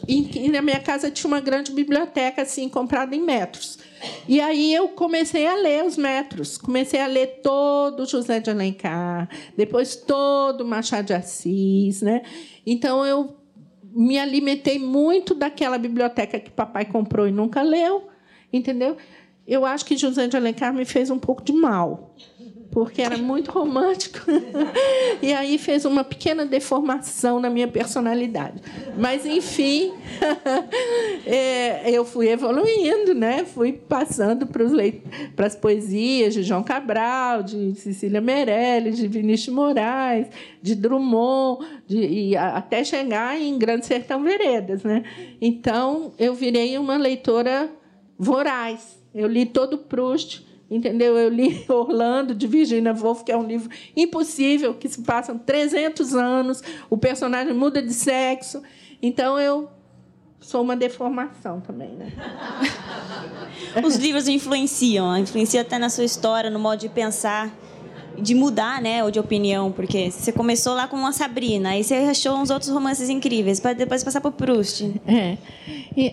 [0.09, 3.79] E na minha casa tinha uma grande biblioteca assim comprada em metros.
[4.27, 6.59] E aí eu comecei a ler os metros.
[6.59, 12.23] Comecei a ler todo José de Alencar, depois todo Machado de Assis, né?
[12.67, 13.37] Então eu
[13.85, 18.09] me alimentei muito daquela biblioteca que papai comprou e nunca leu,
[18.53, 18.97] entendeu?
[19.49, 22.15] Eu acho que José de Alencar me fez um pouco de mal,
[22.71, 24.19] porque era muito romântico.
[25.23, 28.61] e aí fez uma pequena deformação na minha personalidade.
[28.99, 29.95] Mas, enfim,
[31.25, 33.47] é, eu fui evoluindo, né?
[33.47, 40.27] fui passando para as poesias de João Cabral, de Cecília Meirelles, de Vinícius Moraes,
[40.61, 44.83] de Drummond, de, e até chegar em Grande Sertão Veredas.
[44.83, 45.05] Né?
[45.41, 47.71] Então, eu virei uma leitora
[48.19, 51.19] voraz eu li todo Proust, entendeu?
[51.19, 56.15] Eu li Orlando, de Virginia Woolf, que é um livro impossível, que se passam 300
[56.15, 58.63] anos, o personagem muda de sexo.
[59.03, 59.69] Então, eu
[60.41, 62.13] sou uma deformação também, né?
[63.85, 67.53] Os livros influenciam, influenciam até na sua história, no modo de pensar
[68.21, 71.95] de mudar, né, ou de opinião, porque você começou lá com uma Sabrina, aí você
[71.95, 75.01] achou uns outros romances incríveis, para depois passar por Proust.
[75.07, 75.39] É.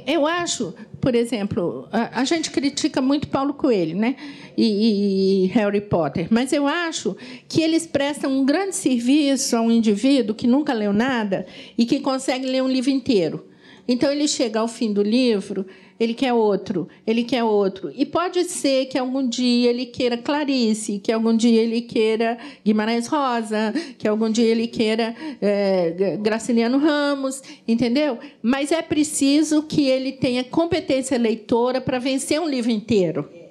[0.06, 0.74] Eu acho,
[1.06, 4.16] por exemplo, a, a, gente critica muito Paulo Coelho, né,
[4.58, 7.16] e, e, Harry Potter, mas eu acho
[7.48, 11.46] que eles prestam um grande serviço a um indivíduo que nunca leu nada
[11.78, 13.46] e que consegue ler um livro inteiro.
[13.88, 15.66] Então ele chega ao fim do livro
[16.00, 17.92] ele quer outro, ele quer outro.
[17.96, 23.08] E pode ser que algum dia ele queira Clarice, que algum dia ele queira Guimarães
[23.08, 28.20] Rosa, que algum dia ele queira é, Graciliano Ramos, entendeu?
[28.42, 33.45] Mas é preciso que ele tenha competência leitora para vencer um livro inteiro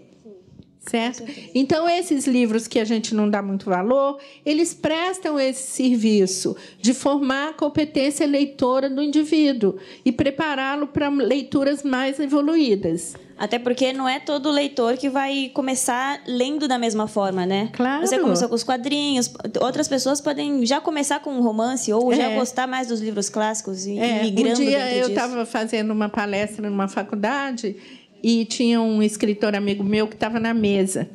[0.87, 1.25] certo?
[1.55, 6.93] Então esses livros que a gente não dá muito valor, eles prestam esse serviço de
[6.93, 13.15] formar a competência leitora do indivíduo e prepará-lo para leituras mais evoluídas.
[13.37, 17.69] Até porque não é todo leitor que vai começar lendo da mesma forma, né?
[17.73, 18.07] Claro.
[18.07, 22.17] Você começou com os quadrinhos, outras pessoas podem já começar com um romance ou é.
[22.17, 24.23] já gostar mais dos livros clássicos e é.
[24.23, 27.77] migrando Um dia eu estava fazendo uma palestra numa faculdade
[28.25, 31.11] e tinha um escritor amigo meu que estava na mesa.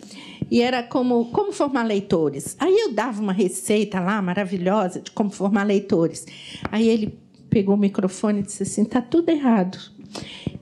[0.52, 2.56] E era como, como formar leitores.
[2.60, 6.28] Aí eu dava uma receita lá maravilhosa de como formar leitores.
[6.72, 7.18] Aí ele
[7.50, 9.80] pegou o microfone e disse assim: está tudo errado.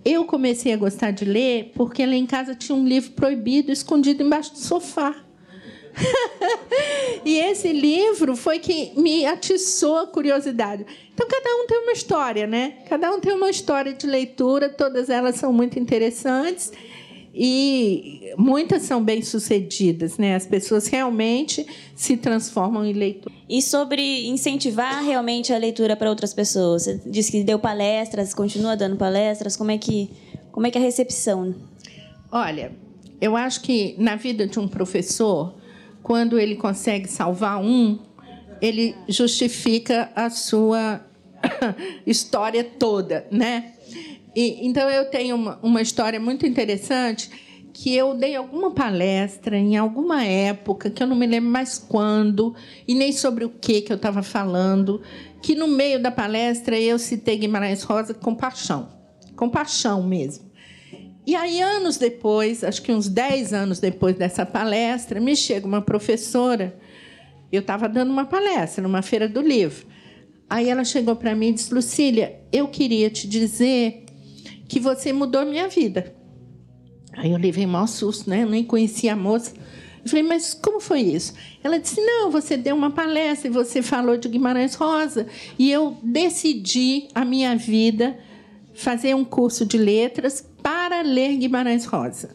[0.06, 4.24] Eu comecei a gostar de ler porque lá em casa tinha um livro proibido escondido
[4.24, 5.27] embaixo do sofá.
[7.26, 10.86] e esse livro foi que me atiçou a curiosidade.
[11.14, 12.76] Então, cada um tem uma história, né?
[12.88, 16.72] Cada um tem uma história de leitura, todas elas são muito interessantes
[17.34, 20.36] e muitas são bem sucedidas, né?
[20.36, 23.38] As pessoas realmente se transformam em leitores.
[23.48, 28.76] E sobre incentivar realmente a leitura para outras pessoas, você disse que deu palestras, continua
[28.76, 30.10] dando palestras, como é que
[30.52, 31.54] como é que é a recepção?
[32.32, 32.72] Olha,
[33.22, 35.54] eu acho que na vida de um professor
[36.08, 38.00] quando ele consegue salvar um,
[38.62, 41.02] ele justifica a sua
[42.08, 43.74] história toda, né?
[44.34, 47.30] E, então eu tenho uma, uma história muito interessante
[47.74, 52.56] que eu dei alguma palestra em alguma época que eu não me lembro mais quando
[52.88, 55.02] e nem sobre o que que eu estava falando,
[55.42, 58.88] que no meio da palestra eu citei Guimarães Rosa com paixão,
[59.36, 60.47] com paixão mesmo.
[61.28, 65.82] E aí, anos depois, acho que uns 10 anos depois dessa palestra, me chega uma
[65.82, 66.80] professora.
[67.52, 69.86] Eu estava dando uma palestra numa feira do livro.
[70.50, 74.06] Aí ela chegou para mim e disse: Lucília, eu queria te dizer
[74.70, 76.16] que você mudou a minha vida.
[77.12, 78.44] Aí eu levei mau susto, né?
[78.44, 79.52] Eu nem conhecia a moça.
[80.02, 81.34] Eu falei, mas como foi isso?
[81.62, 85.28] Ela disse: não, você deu uma palestra e você falou de Guimarães Rosa.
[85.60, 88.18] E eu decidi a minha vida
[88.74, 92.30] fazer um curso de letras para ler Guimarães Rosa.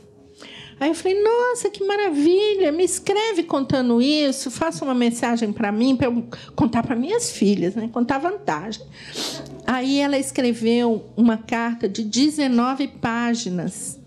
[0.81, 5.95] Aí eu falei, nossa, que maravilha, me escreve contando isso, faça uma mensagem para mim,
[5.95, 6.25] para eu
[6.57, 7.91] contar para minhas filhas, né?
[7.93, 8.83] contar vantagem.
[9.67, 14.01] Aí ela escreveu uma carta de 19 páginas,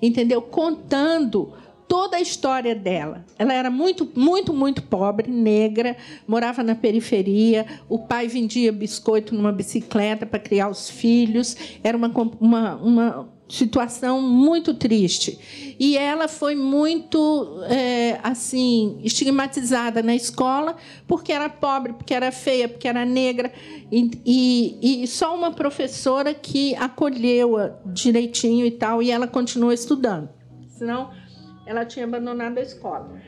[0.00, 0.40] entendeu?
[0.40, 1.52] Contando
[1.88, 3.24] toda a história dela.
[3.36, 5.96] Ela era muito, muito, muito pobre, negra,
[6.28, 7.66] morava na periferia.
[7.88, 11.56] O pai vendia biscoito numa bicicleta para criar os filhos.
[11.82, 12.08] Era uma,
[12.40, 15.76] uma, uma situação muito triste.
[15.78, 22.68] E ela foi muito é, assim estigmatizada na escola porque era pobre, porque era feia,
[22.68, 23.50] porque era negra.
[23.90, 30.28] E, e, e só uma professora que acolheu-a direitinho e tal, e ela continuou estudando.
[30.68, 31.10] Senão
[31.66, 33.20] ela tinha abandonado a escola.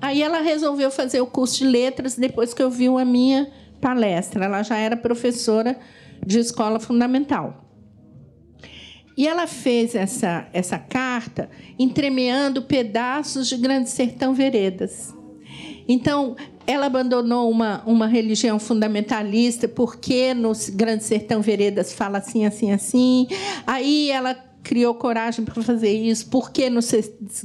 [0.00, 4.44] Aí ela resolveu fazer o curso de letras depois que ouviu a minha palestra.
[4.44, 5.78] Ela já era professora
[6.24, 7.65] de escola fundamental.
[9.16, 11.48] E ela fez essa, essa carta
[11.78, 15.14] entremeando pedaços de Grande Sertão Veredas.
[15.88, 22.72] Então, ela abandonou uma, uma religião fundamentalista, porque no Grande Sertão Veredas fala assim, assim,
[22.72, 23.28] assim.
[23.66, 26.80] Aí ela criou coragem para fazer isso, porque no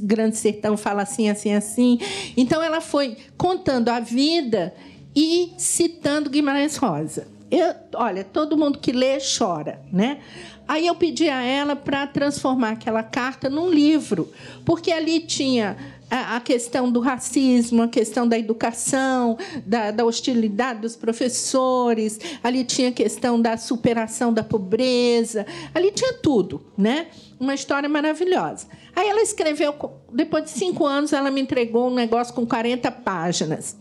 [0.00, 1.98] Grande Sertão fala assim, assim, assim.
[2.36, 4.74] Então, ela foi contando a vida
[5.14, 7.28] e citando Guimarães Rosa.
[7.48, 10.18] Eu, olha, todo mundo que lê chora, né?
[10.66, 14.32] Aí eu pedi a ela para transformar aquela carta num livro,
[14.64, 15.76] porque ali tinha
[16.12, 22.90] a questão do racismo, a questão da educação, da, da, hostilidade dos professores, ali tinha
[22.90, 27.06] a questão da superação da pobreza, ali tinha tudo, né?
[27.40, 28.66] Uma história maravilhosa.
[28.94, 29.74] Aí ela escreveu,
[30.12, 33.74] depois de cinco anos, ela me entregou um negócio com 40 páginas.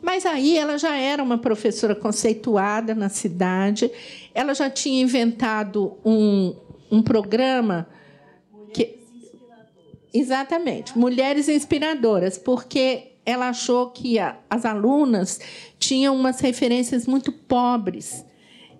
[0.00, 3.90] Mas aí ela já era uma professora conceituada na cidade,
[4.34, 6.54] ela já tinha inventado um,
[6.90, 7.88] um programa
[8.72, 8.98] que
[10.12, 15.38] Exatamente, mulheres inspiradoras, porque ela achou que a, as alunas
[15.78, 18.24] tinham umas referências muito pobres.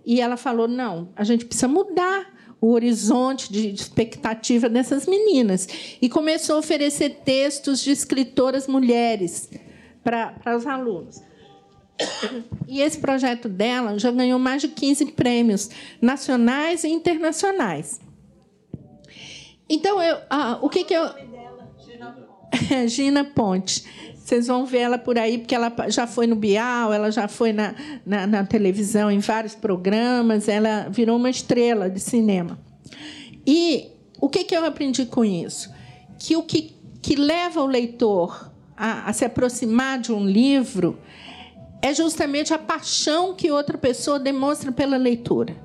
[0.07, 5.69] E ela falou: não, a gente precisa mudar o horizonte de expectativa dessas meninas.
[6.01, 9.51] E começou a oferecer textos de escritoras mulheres
[10.03, 11.23] para, para os alunos.
[12.67, 15.71] E esse projeto dela já ganhou mais de 15 prêmios
[16.01, 18.01] nacionais e internacionais.
[19.69, 21.05] Então, eu, ah, o que, que eu.
[22.87, 23.85] Gina Ponte.
[24.29, 27.51] Vocês vão ver ela por aí, porque ela já foi no Bial, ela já foi
[27.51, 32.59] na, na, na, televisão, em vários programas, ela virou uma estrela de cinema.
[33.47, 33.89] E
[34.21, 35.73] o que, que eu aprendi com isso?
[36.19, 40.99] Que o que, que leva o leitor a, a se aproximar de um livro
[41.83, 45.57] é justamente a paixão que outra pessoa demonstra pela leitura.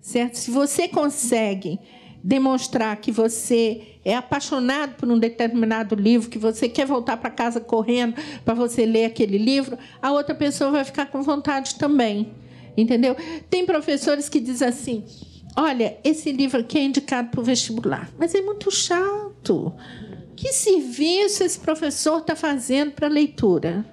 [0.00, 0.36] Certo?
[0.36, 1.78] Se você consegue
[2.22, 7.60] demonstrar que você é apaixonado por um determinado livro, que você quer voltar para casa
[7.60, 8.14] correndo
[8.44, 12.32] para você ler aquele livro, a outra pessoa vai ficar com vontade também.
[12.76, 13.16] Entendeu?
[13.48, 15.04] Tem professores que dizem assim:
[15.56, 19.72] olha, esse livro aqui é indicado para o vestibular, mas é muito chato.
[20.36, 23.84] Que serviço esse professor está fazendo para a leitura?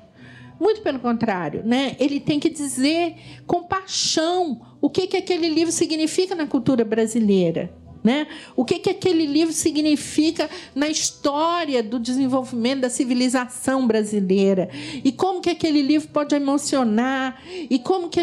[0.59, 1.95] Muito pelo contrário, né?
[1.99, 7.71] ele tem que dizer com paixão o que, que aquele livro significa na cultura brasileira.
[8.07, 8.25] Né?
[8.55, 14.69] O que, que aquele livro significa na história do desenvolvimento da civilização brasileira?
[15.03, 17.43] E como que aquele livro pode emocionar?
[17.69, 18.21] E como que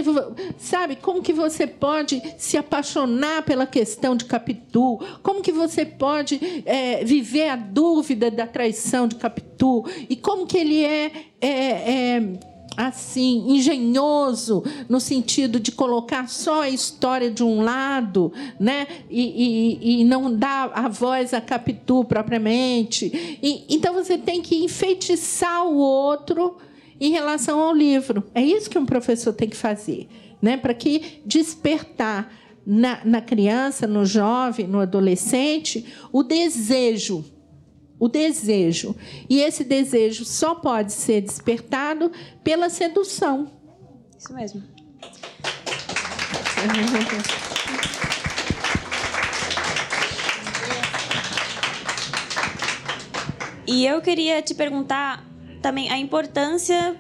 [0.57, 6.41] sabe como que você pode se apaixonar pela questão de Capitu, como que você pode
[6.65, 9.85] é, viver a dúvida da traição de Capitu?
[10.09, 11.13] E como que ele é,
[11.43, 18.87] é, é assim engenhoso no sentido de colocar só a história de um lado, né,
[19.11, 23.39] e, e, e não dar a voz a Capitu propriamente.
[23.43, 26.57] E, então você tem que enfeitiçar o outro
[27.01, 28.25] em relação ao livro.
[28.35, 30.09] É isso que um professor tem que fazer,
[30.41, 32.33] né, para que despertar
[32.67, 37.25] na, na criança, no jovem, no adolescente, o desejo
[38.05, 38.95] o desejo.
[39.31, 43.51] E esse desejo só pode ser despertado pela sedução.
[44.17, 44.63] Isso mesmo.
[53.67, 55.25] E eu queria te perguntar
[55.63, 56.95] também a importância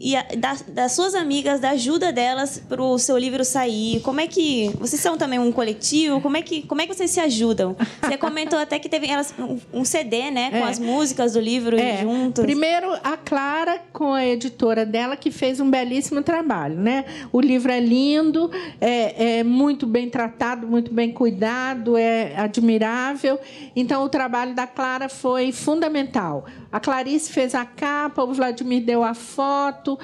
[0.00, 4.00] e a, das, das suas amigas, da ajuda delas para o seu livro sair.
[4.00, 6.20] Como é que vocês são também um coletivo?
[6.20, 7.76] Como é que como é que vocês se ajudam?
[8.02, 10.62] Você comentou até que teve elas um, um CD, né, com é.
[10.70, 11.98] as músicas do livro é.
[11.98, 12.44] juntos.
[12.44, 17.04] Primeiro a Clara com a editora dela que fez um belíssimo trabalho, né?
[17.32, 18.48] O livro é lindo,
[18.80, 23.40] é, é muito bem tratado, muito bem cuidado, é admirável.
[23.74, 26.46] Então o trabalho da Clara foi fundamental.
[26.70, 29.98] A Clarice fez a capa, o Vladimir deu a foto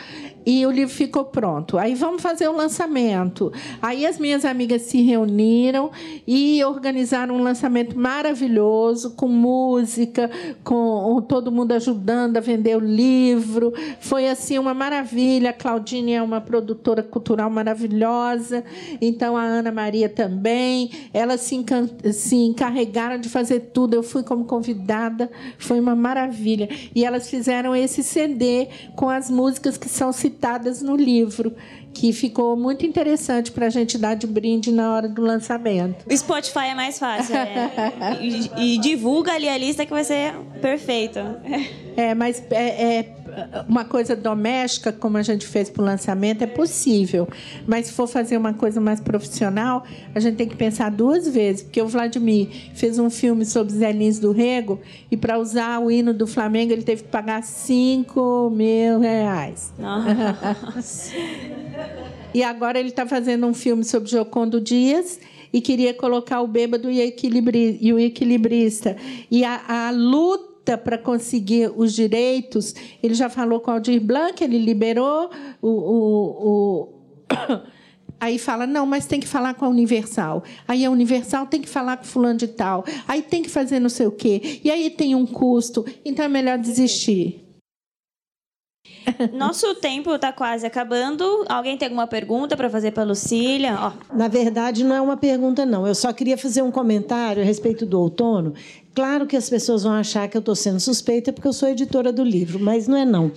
[0.47, 1.77] e o livro ficou pronto.
[1.77, 3.53] Aí vamos fazer o lançamento.
[3.81, 5.93] Aí as minhas amigas se reuniram
[6.27, 10.31] e organizaram um lançamento maravilhoso, com música,
[10.65, 13.73] com todo mundo ajudando a vender o livro.
[14.01, 15.51] Foi assim uma maravilha.
[15.51, 18.65] A Claudine é uma produtora cultural maravilhosa,
[19.01, 20.91] então a Ana Maria também.
[21.13, 21.65] Elas se,
[22.13, 23.95] se encarregaram de fazer tudo.
[23.95, 26.69] Eu fui como convidada, foi uma maravilha.
[26.95, 31.55] E elas fizeram esse CD com as músicas que são citadas no livro,
[31.93, 36.05] que ficou muito interessante para a gente dar de brinde na hora do lançamento.
[36.11, 37.35] O Spotify é mais fácil.
[37.37, 38.19] É.
[38.21, 41.19] e, e, divulga ali a lista que vai ser perfeito.
[41.97, 43.03] É, mas é, é
[43.69, 47.29] uma coisa doméstica, como a gente fez para o lançamento, é possível.
[47.67, 51.63] Mas se for fazer uma coisa mais profissional, a gente tem que pensar duas vezes.
[51.63, 54.81] Porque o Vladimir fez um filme sobre Zé Lins do Rego
[55.11, 59.73] e para usar o hino do Flamengo ele teve que pagar 5 mil reais.
[62.35, 65.21] e agora ele está fazendo um filme sobre Jocondo Dias
[65.53, 68.97] e queria colocar o bêbado e o equilibrista.
[69.31, 72.75] E a, a luta luta para conseguir os direitos.
[73.03, 77.65] Ele já falou com o Aldir Blanc, ele liberou o, o, o...
[78.21, 80.45] Aí fala, não, mas tem que falar com a Universal.
[80.67, 82.83] Aí a Universal tem que falar com fulano de tal.
[83.07, 84.61] Aí tem que fazer não sei o quê.
[84.65, 85.85] E aí tem um custo.
[86.05, 87.45] Então é melhor desistir.
[89.33, 91.45] Nosso tempo está quase acabando.
[91.49, 93.77] Alguém tem alguma pergunta para fazer para a Lucília?
[93.79, 94.17] Oh.
[94.17, 95.87] Na verdade, não é uma pergunta, não.
[95.87, 98.55] Eu só queria fazer um comentário a respeito do outono.
[98.95, 102.13] Claro que as pessoas vão achar que eu estou sendo suspeita porque eu sou editora
[102.13, 103.33] do livro, mas não é não.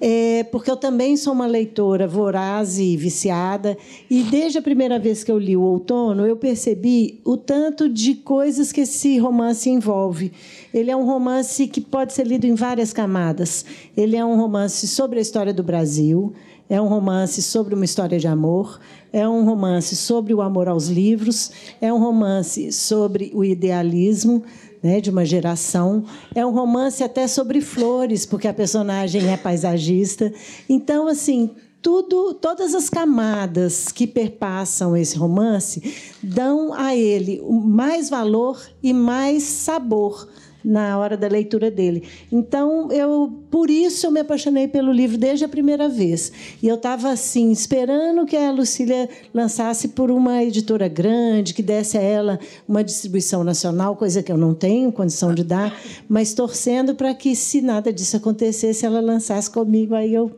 [0.00, 3.76] É porque eu também sou uma leitora voraz e viciada
[4.08, 8.14] e desde a primeira vez que eu li o Outono eu percebi o tanto de
[8.14, 10.32] coisas que esse romance envolve.
[10.72, 13.62] Ele é um romance que pode ser lido em várias camadas.
[13.94, 16.32] Ele é um romance sobre a história do Brasil.
[16.66, 18.80] É um romance sobre uma história de amor,
[19.12, 24.42] é um romance sobre o amor aos livros, é um romance sobre o idealismo,
[24.84, 26.04] né, de uma geração.
[26.34, 30.30] É um romance até sobre flores, porque a personagem é paisagista.
[30.68, 38.60] Então, assim, tudo, todas as camadas que perpassam esse romance dão a ele mais valor
[38.82, 40.28] e mais sabor
[40.64, 42.02] na hora da leitura dele.
[42.32, 46.32] Então, eu por isso eu me apaixonei pelo livro desde a primeira vez.
[46.62, 51.98] E eu estava assim, esperando que a Lucília lançasse por uma editora grande, que desse
[51.98, 55.76] a ela uma distribuição nacional, coisa que eu não tenho condição de dar,
[56.08, 60.30] mas torcendo para que se nada disso acontecesse, ela lançasse comigo, aí eu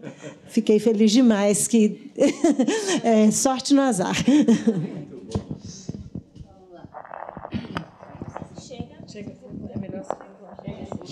[0.48, 2.10] fiquei feliz demais que
[3.04, 4.16] é, sorte no azar.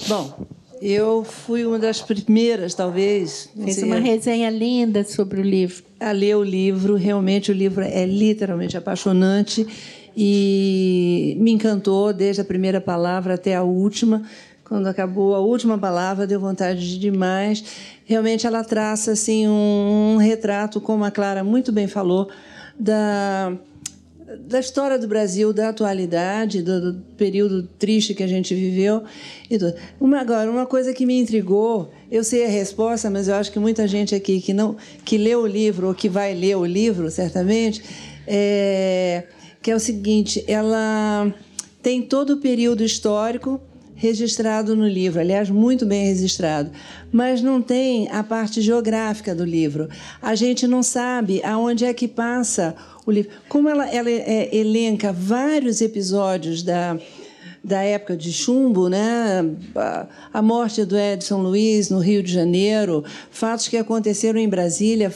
[0.08, 0.46] Bom,
[0.80, 3.48] eu fui uma das primeiras, talvez.
[3.56, 5.82] Fez uma resenha linda sobre o livro.
[5.98, 6.94] A ler o livro.
[6.94, 9.66] Realmente, o livro é literalmente apaixonante
[10.16, 14.22] e me encantou desde a primeira palavra até a última.
[14.64, 17.64] Quando acabou a última palavra, deu vontade de demais.
[18.04, 22.28] Realmente, ela traça assim um, um retrato, como a Clara muito bem falou,
[22.78, 23.52] da
[24.36, 29.02] da história do Brasil, da atualidade, do, do período triste que a gente viveu.
[30.00, 33.58] Uma, agora, uma coisa que me intrigou, eu sei a resposta, mas eu acho que
[33.58, 37.10] muita gente aqui que não que leu o livro ou que vai ler o livro,
[37.10, 37.82] certamente,
[38.26, 39.24] é,
[39.62, 41.32] que é o seguinte, ela
[41.82, 43.60] tem todo o período histórico
[43.94, 46.70] registrado no livro, aliás, muito bem registrado,
[47.12, 49.88] mas não tem a parte geográfica do livro.
[50.20, 52.74] A gente não sabe aonde é que passa
[53.06, 53.30] o livro.
[53.48, 56.98] Como ela, ela é, elenca vários episódios da,
[57.64, 59.44] da época de chumbo, né?
[60.32, 65.10] a morte do Edson Luiz no Rio de Janeiro, fatos que aconteceram em Brasília,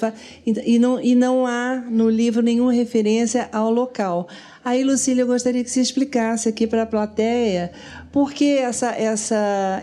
[0.47, 4.27] e não, e não há no livro nenhuma referência ao local.
[4.65, 7.71] Aí, Lucília, eu gostaria que você explicasse aqui para a plateia
[8.11, 9.83] por que essa, essa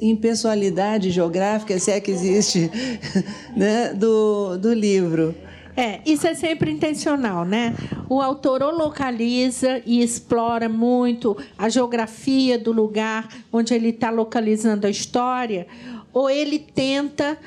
[0.00, 2.70] impessoalidade geográfica, se é que existe,
[3.54, 5.34] né, do, do livro.
[5.78, 7.72] É, isso é sempre intencional, né?
[8.08, 14.88] O autor ou localiza e explora muito a geografia do lugar onde ele está localizando
[14.88, 15.68] a história,
[16.12, 17.38] ou ele tenta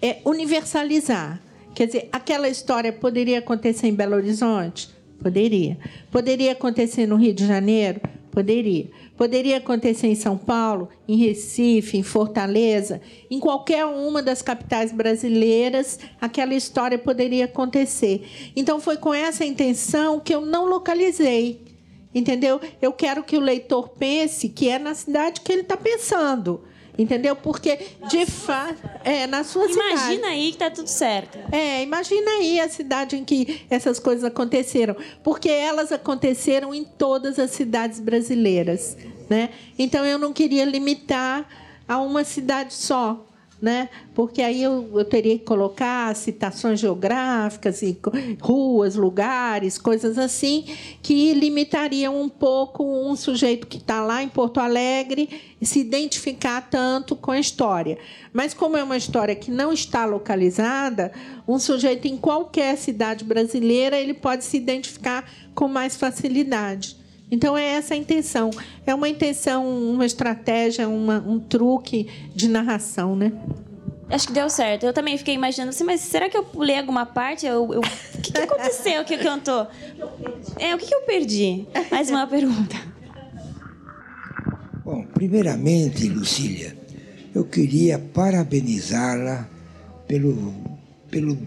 [0.00, 1.40] é, universalizar.
[1.74, 4.88] Quer dizer, aquela história poderia acontecer em Belo Horizonte?
[5.20, 5.76] Poderia.
[6.12, 8.00] Poderia acontecer no Rio de Janeiro?
[8.30, 8.86] Poderia.
[9.20, 15.98] Poderia acontecer em São Paulo, em Recife, em Fortaleza, em qualquer uma das capitais brasileiras,
[16.18, 18.26] aquela história poderia acontecer.
[18.56, 21.60] Então foi com essa intenção que eu não localizei.
[22.14, 22.62] Entendeu?
[22.80, 26.62] Eu quero que o leitor pense que é na cidade que ele está pensando.
[27.00, 27.34] Entendeu?
[27.34, 27.78] Porque,
[28.10, 30.14] de fato, é na sua imagina cidade.
[30.14, 31.38] Imagina aí que tá tudo certo.
[31.50, 34.94] É, imagina aí a cidade em que essas coisas aconteceram.
[35.24, 38.98] Porque elas aconteceram em todas as cidades brasileiras.
[39.30, 39.48] Né?
[39.78, 41.48] Então, eu não queria limitar
[41.88, 43.26] a uma cidade só
[43.60, 43.88] né?
[44.20, 47.98] porque aí eu, eu teria que colocar citações geográficas, e
[48.38, 50.66] ruas, lugares, coisas assim,
[51.02, 57.16] que limitariam um pouco um sujeito que está lá em Porto Alegre se identificar tanto
[57.16, 57.96] com a história.
[58.30, 61.12] Mas, como é uma história que não está localizada,
[61.48, 66.99] um sujeito em qualquer cidade brasileira ele pode se identificar com mais facilidade.
[67.30, 68.50] Então é essa a intenção.
[68.84, 73.32] É uma intenção, uma estratégia, uma, um truque de narração, né?
[74.08, 74.84] Acho que deu certo.
[74.84, 77.46] Eu também fiquei imaginando assim, mas será que eu pulei alguma parte?
[77.46, 77.80] Eu, eu...
[77.80, 79.68] O que, que aconteceu que cantou?
[80.58, 81.66] É, o que, que eu perdi?
[81.90, 82.76] Mais uma pergunta.
[84.84, 86.76] Bom, primeiramente, Lucília,
[87.32, 89.48] eu queria parabenizá-la
[90.08, 90.52] pelo,
[91.08, 91.38] pelo,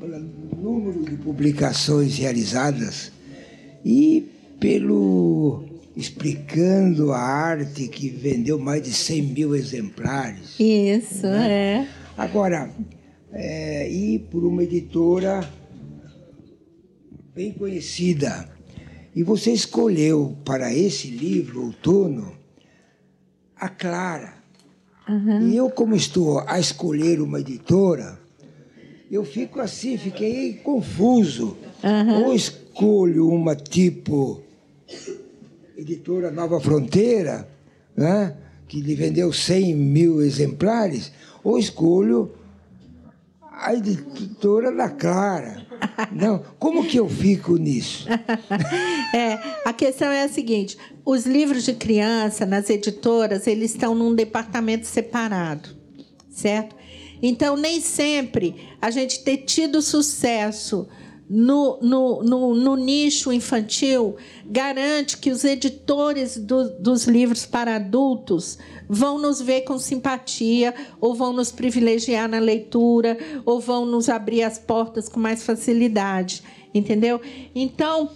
[0.00, 0.18] pelo
[0.56, 3.12] número de publicações realizadas
[3.84, 4.31] e
[4.62, 5.64] pelo
[5.96, 10.54] explicando a arte que vendeu mais de 100 mil exemplares.
[10.58, 11.52] Isso, né?
[11.52, 11.88] é.
[12.16, 12.70] Agora,
[13.32, 15.46] é, e por uma editora
[17.34, 18.48] bem conhecida.
[19.14, 22.32] E você escolheu para esse livro, Outono,
[23.56, 24.34] a Clara.
[25.08, 25.48] Uhum.
[25.48, 28.18] E eu, como estou a escolher uma editora,
[29.10, 31.56] eu fico assim, fiquei confuso.
[31.82, 32.26] Uhum.
[32.26, 34.40] Ou escolho uma tipo
[35.76, 37.48] editora Nova Fronteira,
[37.96, 38.36] né,
[38.68, 41.12] que lhe vendeu 100 mil exemplares,
[41.44, 42.32] ou escolho
[43.50, 45.66] a editora da Clara.
[46.10, 48.08] Não, como que eu fico nisso?
[49.14, 54.14] é, a questão é a seguinte: os livros de criança nas editoras eles estão num
[54.14, 55.70] departamento separado,
[56.30, 56.74] certo?
[57.22, 60.88] Então nem sempre a gente ter tido sucesso
[61.34, 68.58] no, no, no, no nicho infantil garante que os editores do, dos livros para adultos
[68.86, 73.16] vão nos ver com simpatia, ou vão nos privilegiar na leitura,
[73.46, 76.42] ou vão nos abrir as portas com mais facilidade.
[76.74, 77.18] Entendeu?
[77.54, 78.10] Então,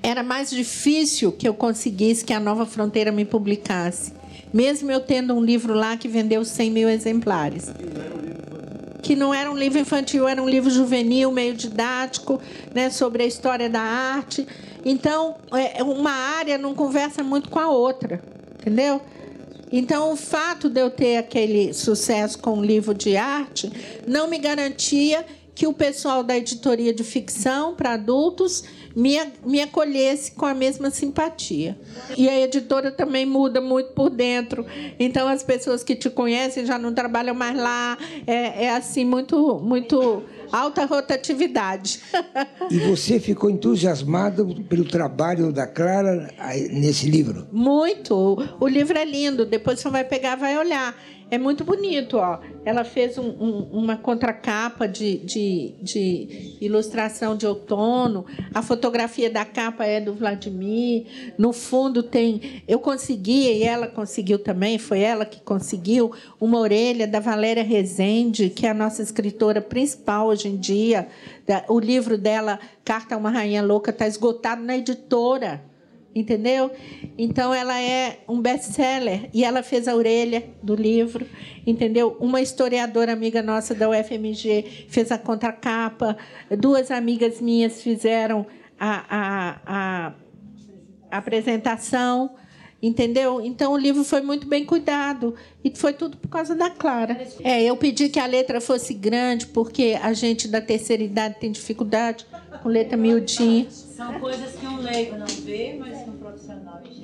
[0.00, 4.12] era mais difícil que eu conseguisse que a Nova Fronteira me publicasse,
[4.52, 7.72] mesmo eu tendo um livro lá que vendeu 100 mil exemplares
[9.04, 12.40] que não era um livro infantil, era um livro juvenil, meio didático,
[12.74, 14.48] né, sobre a história da arte.
[14.82, 18.22] Então, é, uma área não conversa muito com a outra,
[18.58, 19.02] entendeu?
[19.70, 23.70] Então, o fato de eu ter aquele sucesso com o livro de arte
[24.06, 25.24] não me garantia
[25.54, 30.90] que o pessoal da editoria de ficção para adultos me, me acolhesse com a mesma
[30.90, 31.78] simpatia.
[32.16, 34.64] E a editora também muda muito por dentro.
[34.98, 37.98] Então, as pessoas que te conhecem já não trabalham mais lá.
[38.26, 42.00] É, é assim, muito, muito alta rotatividade.
[42.70, 46.32] E você ficou entusiasmada pelo trabalho da Clara
[46.70, 47.46] nesse livro?
[47.52, 48.38] Muito.
[48.58, 49.44] O livro é lindo.
[49.44, 50.96] Depois você vai pegar, vai olhar.
[51.30, 52.38] É muito bonito, ó.
[52.64, 58.26] Ela fez um, um, uma contracapa de, de, de, ilustração de outono.
[58.52, 61.34] A fotografia da capa é do Vladimir.
[61.38, 62.62] No fundo tem.
[62.68, 68.50] Eu consegui, e ela conseguiu também, foi ela que conseguiu, uma orelha da Valéria Rezende,
[68.50, 71.08] que é a nossa escritora principal hoje em dia.
[71.68, 75.73] O livro dela, Carta a uma Rainha Louca, está esgotado na editora
[76.14, 76.70] entendeu?
[77.18, 81.26] Então ela é um best-seller e ela fez a orelha do livro,
[81.66, 82.16] entendeu?
[82.20, 86.16] Uma historiadora amiga nossa da UFMG fez a contracapa,
[86.58, 88.46] duas amigas minhas fizeram
[88.78, 90.12] a, a, a,
[91.10, 92.36] a apresentação,
[92.86, 93.40] entendeu?
[93.40, 97.26] Então o livro foi muito bem cuidado e foi tudo por causa da Clara.
[97.42, 101.50] É, eu pedi que a letra fosse grande porque a gente da terceira idade tem
[101.50, 102.26] dificuldade
[102.62, 103.66] com letra miudinha.
[103.70, 106.23] São coisas que um leigo não vê, mas profissional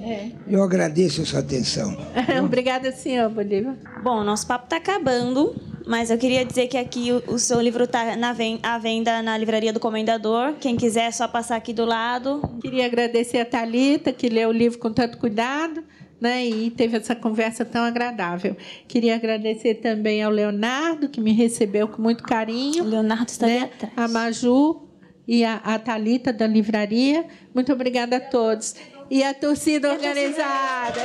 [0.03, 0.31] é.
[0.49, 1.97] Eu agradeço a sua atenção.
[2.45, 3.77] Obrigada, senhor Bolívar.
[4.03, 5.55] Bom, nosso papo está acabando,
[5.87, 8.17] mas eu queria dizer que aqui o, o seu livro está
[8.63, 10.55] à venda na livraria do Comendador.
[10.61, 12.41] Quem quiser é só passar aqui do lado.
[12.63, 15.83] Queria agradecer a Talita que leu o livro com tanto cuidado.
[16.21, 18.55] Né, e teve essa conversa tão agradável.
[18.87, 22.85] Queria agradecer também ao Leonardo, que me recebeu com muito carinho.
[22.85, 23.93] O Leonardo está né, atrás.
[23.97, 24.91] A Maju,
[25.31, 27.25] e a, a Talita da livraria.
[27.55, 28.75] Muito obrigada a todos.
[29.11, 31.03] E a torcida organizada.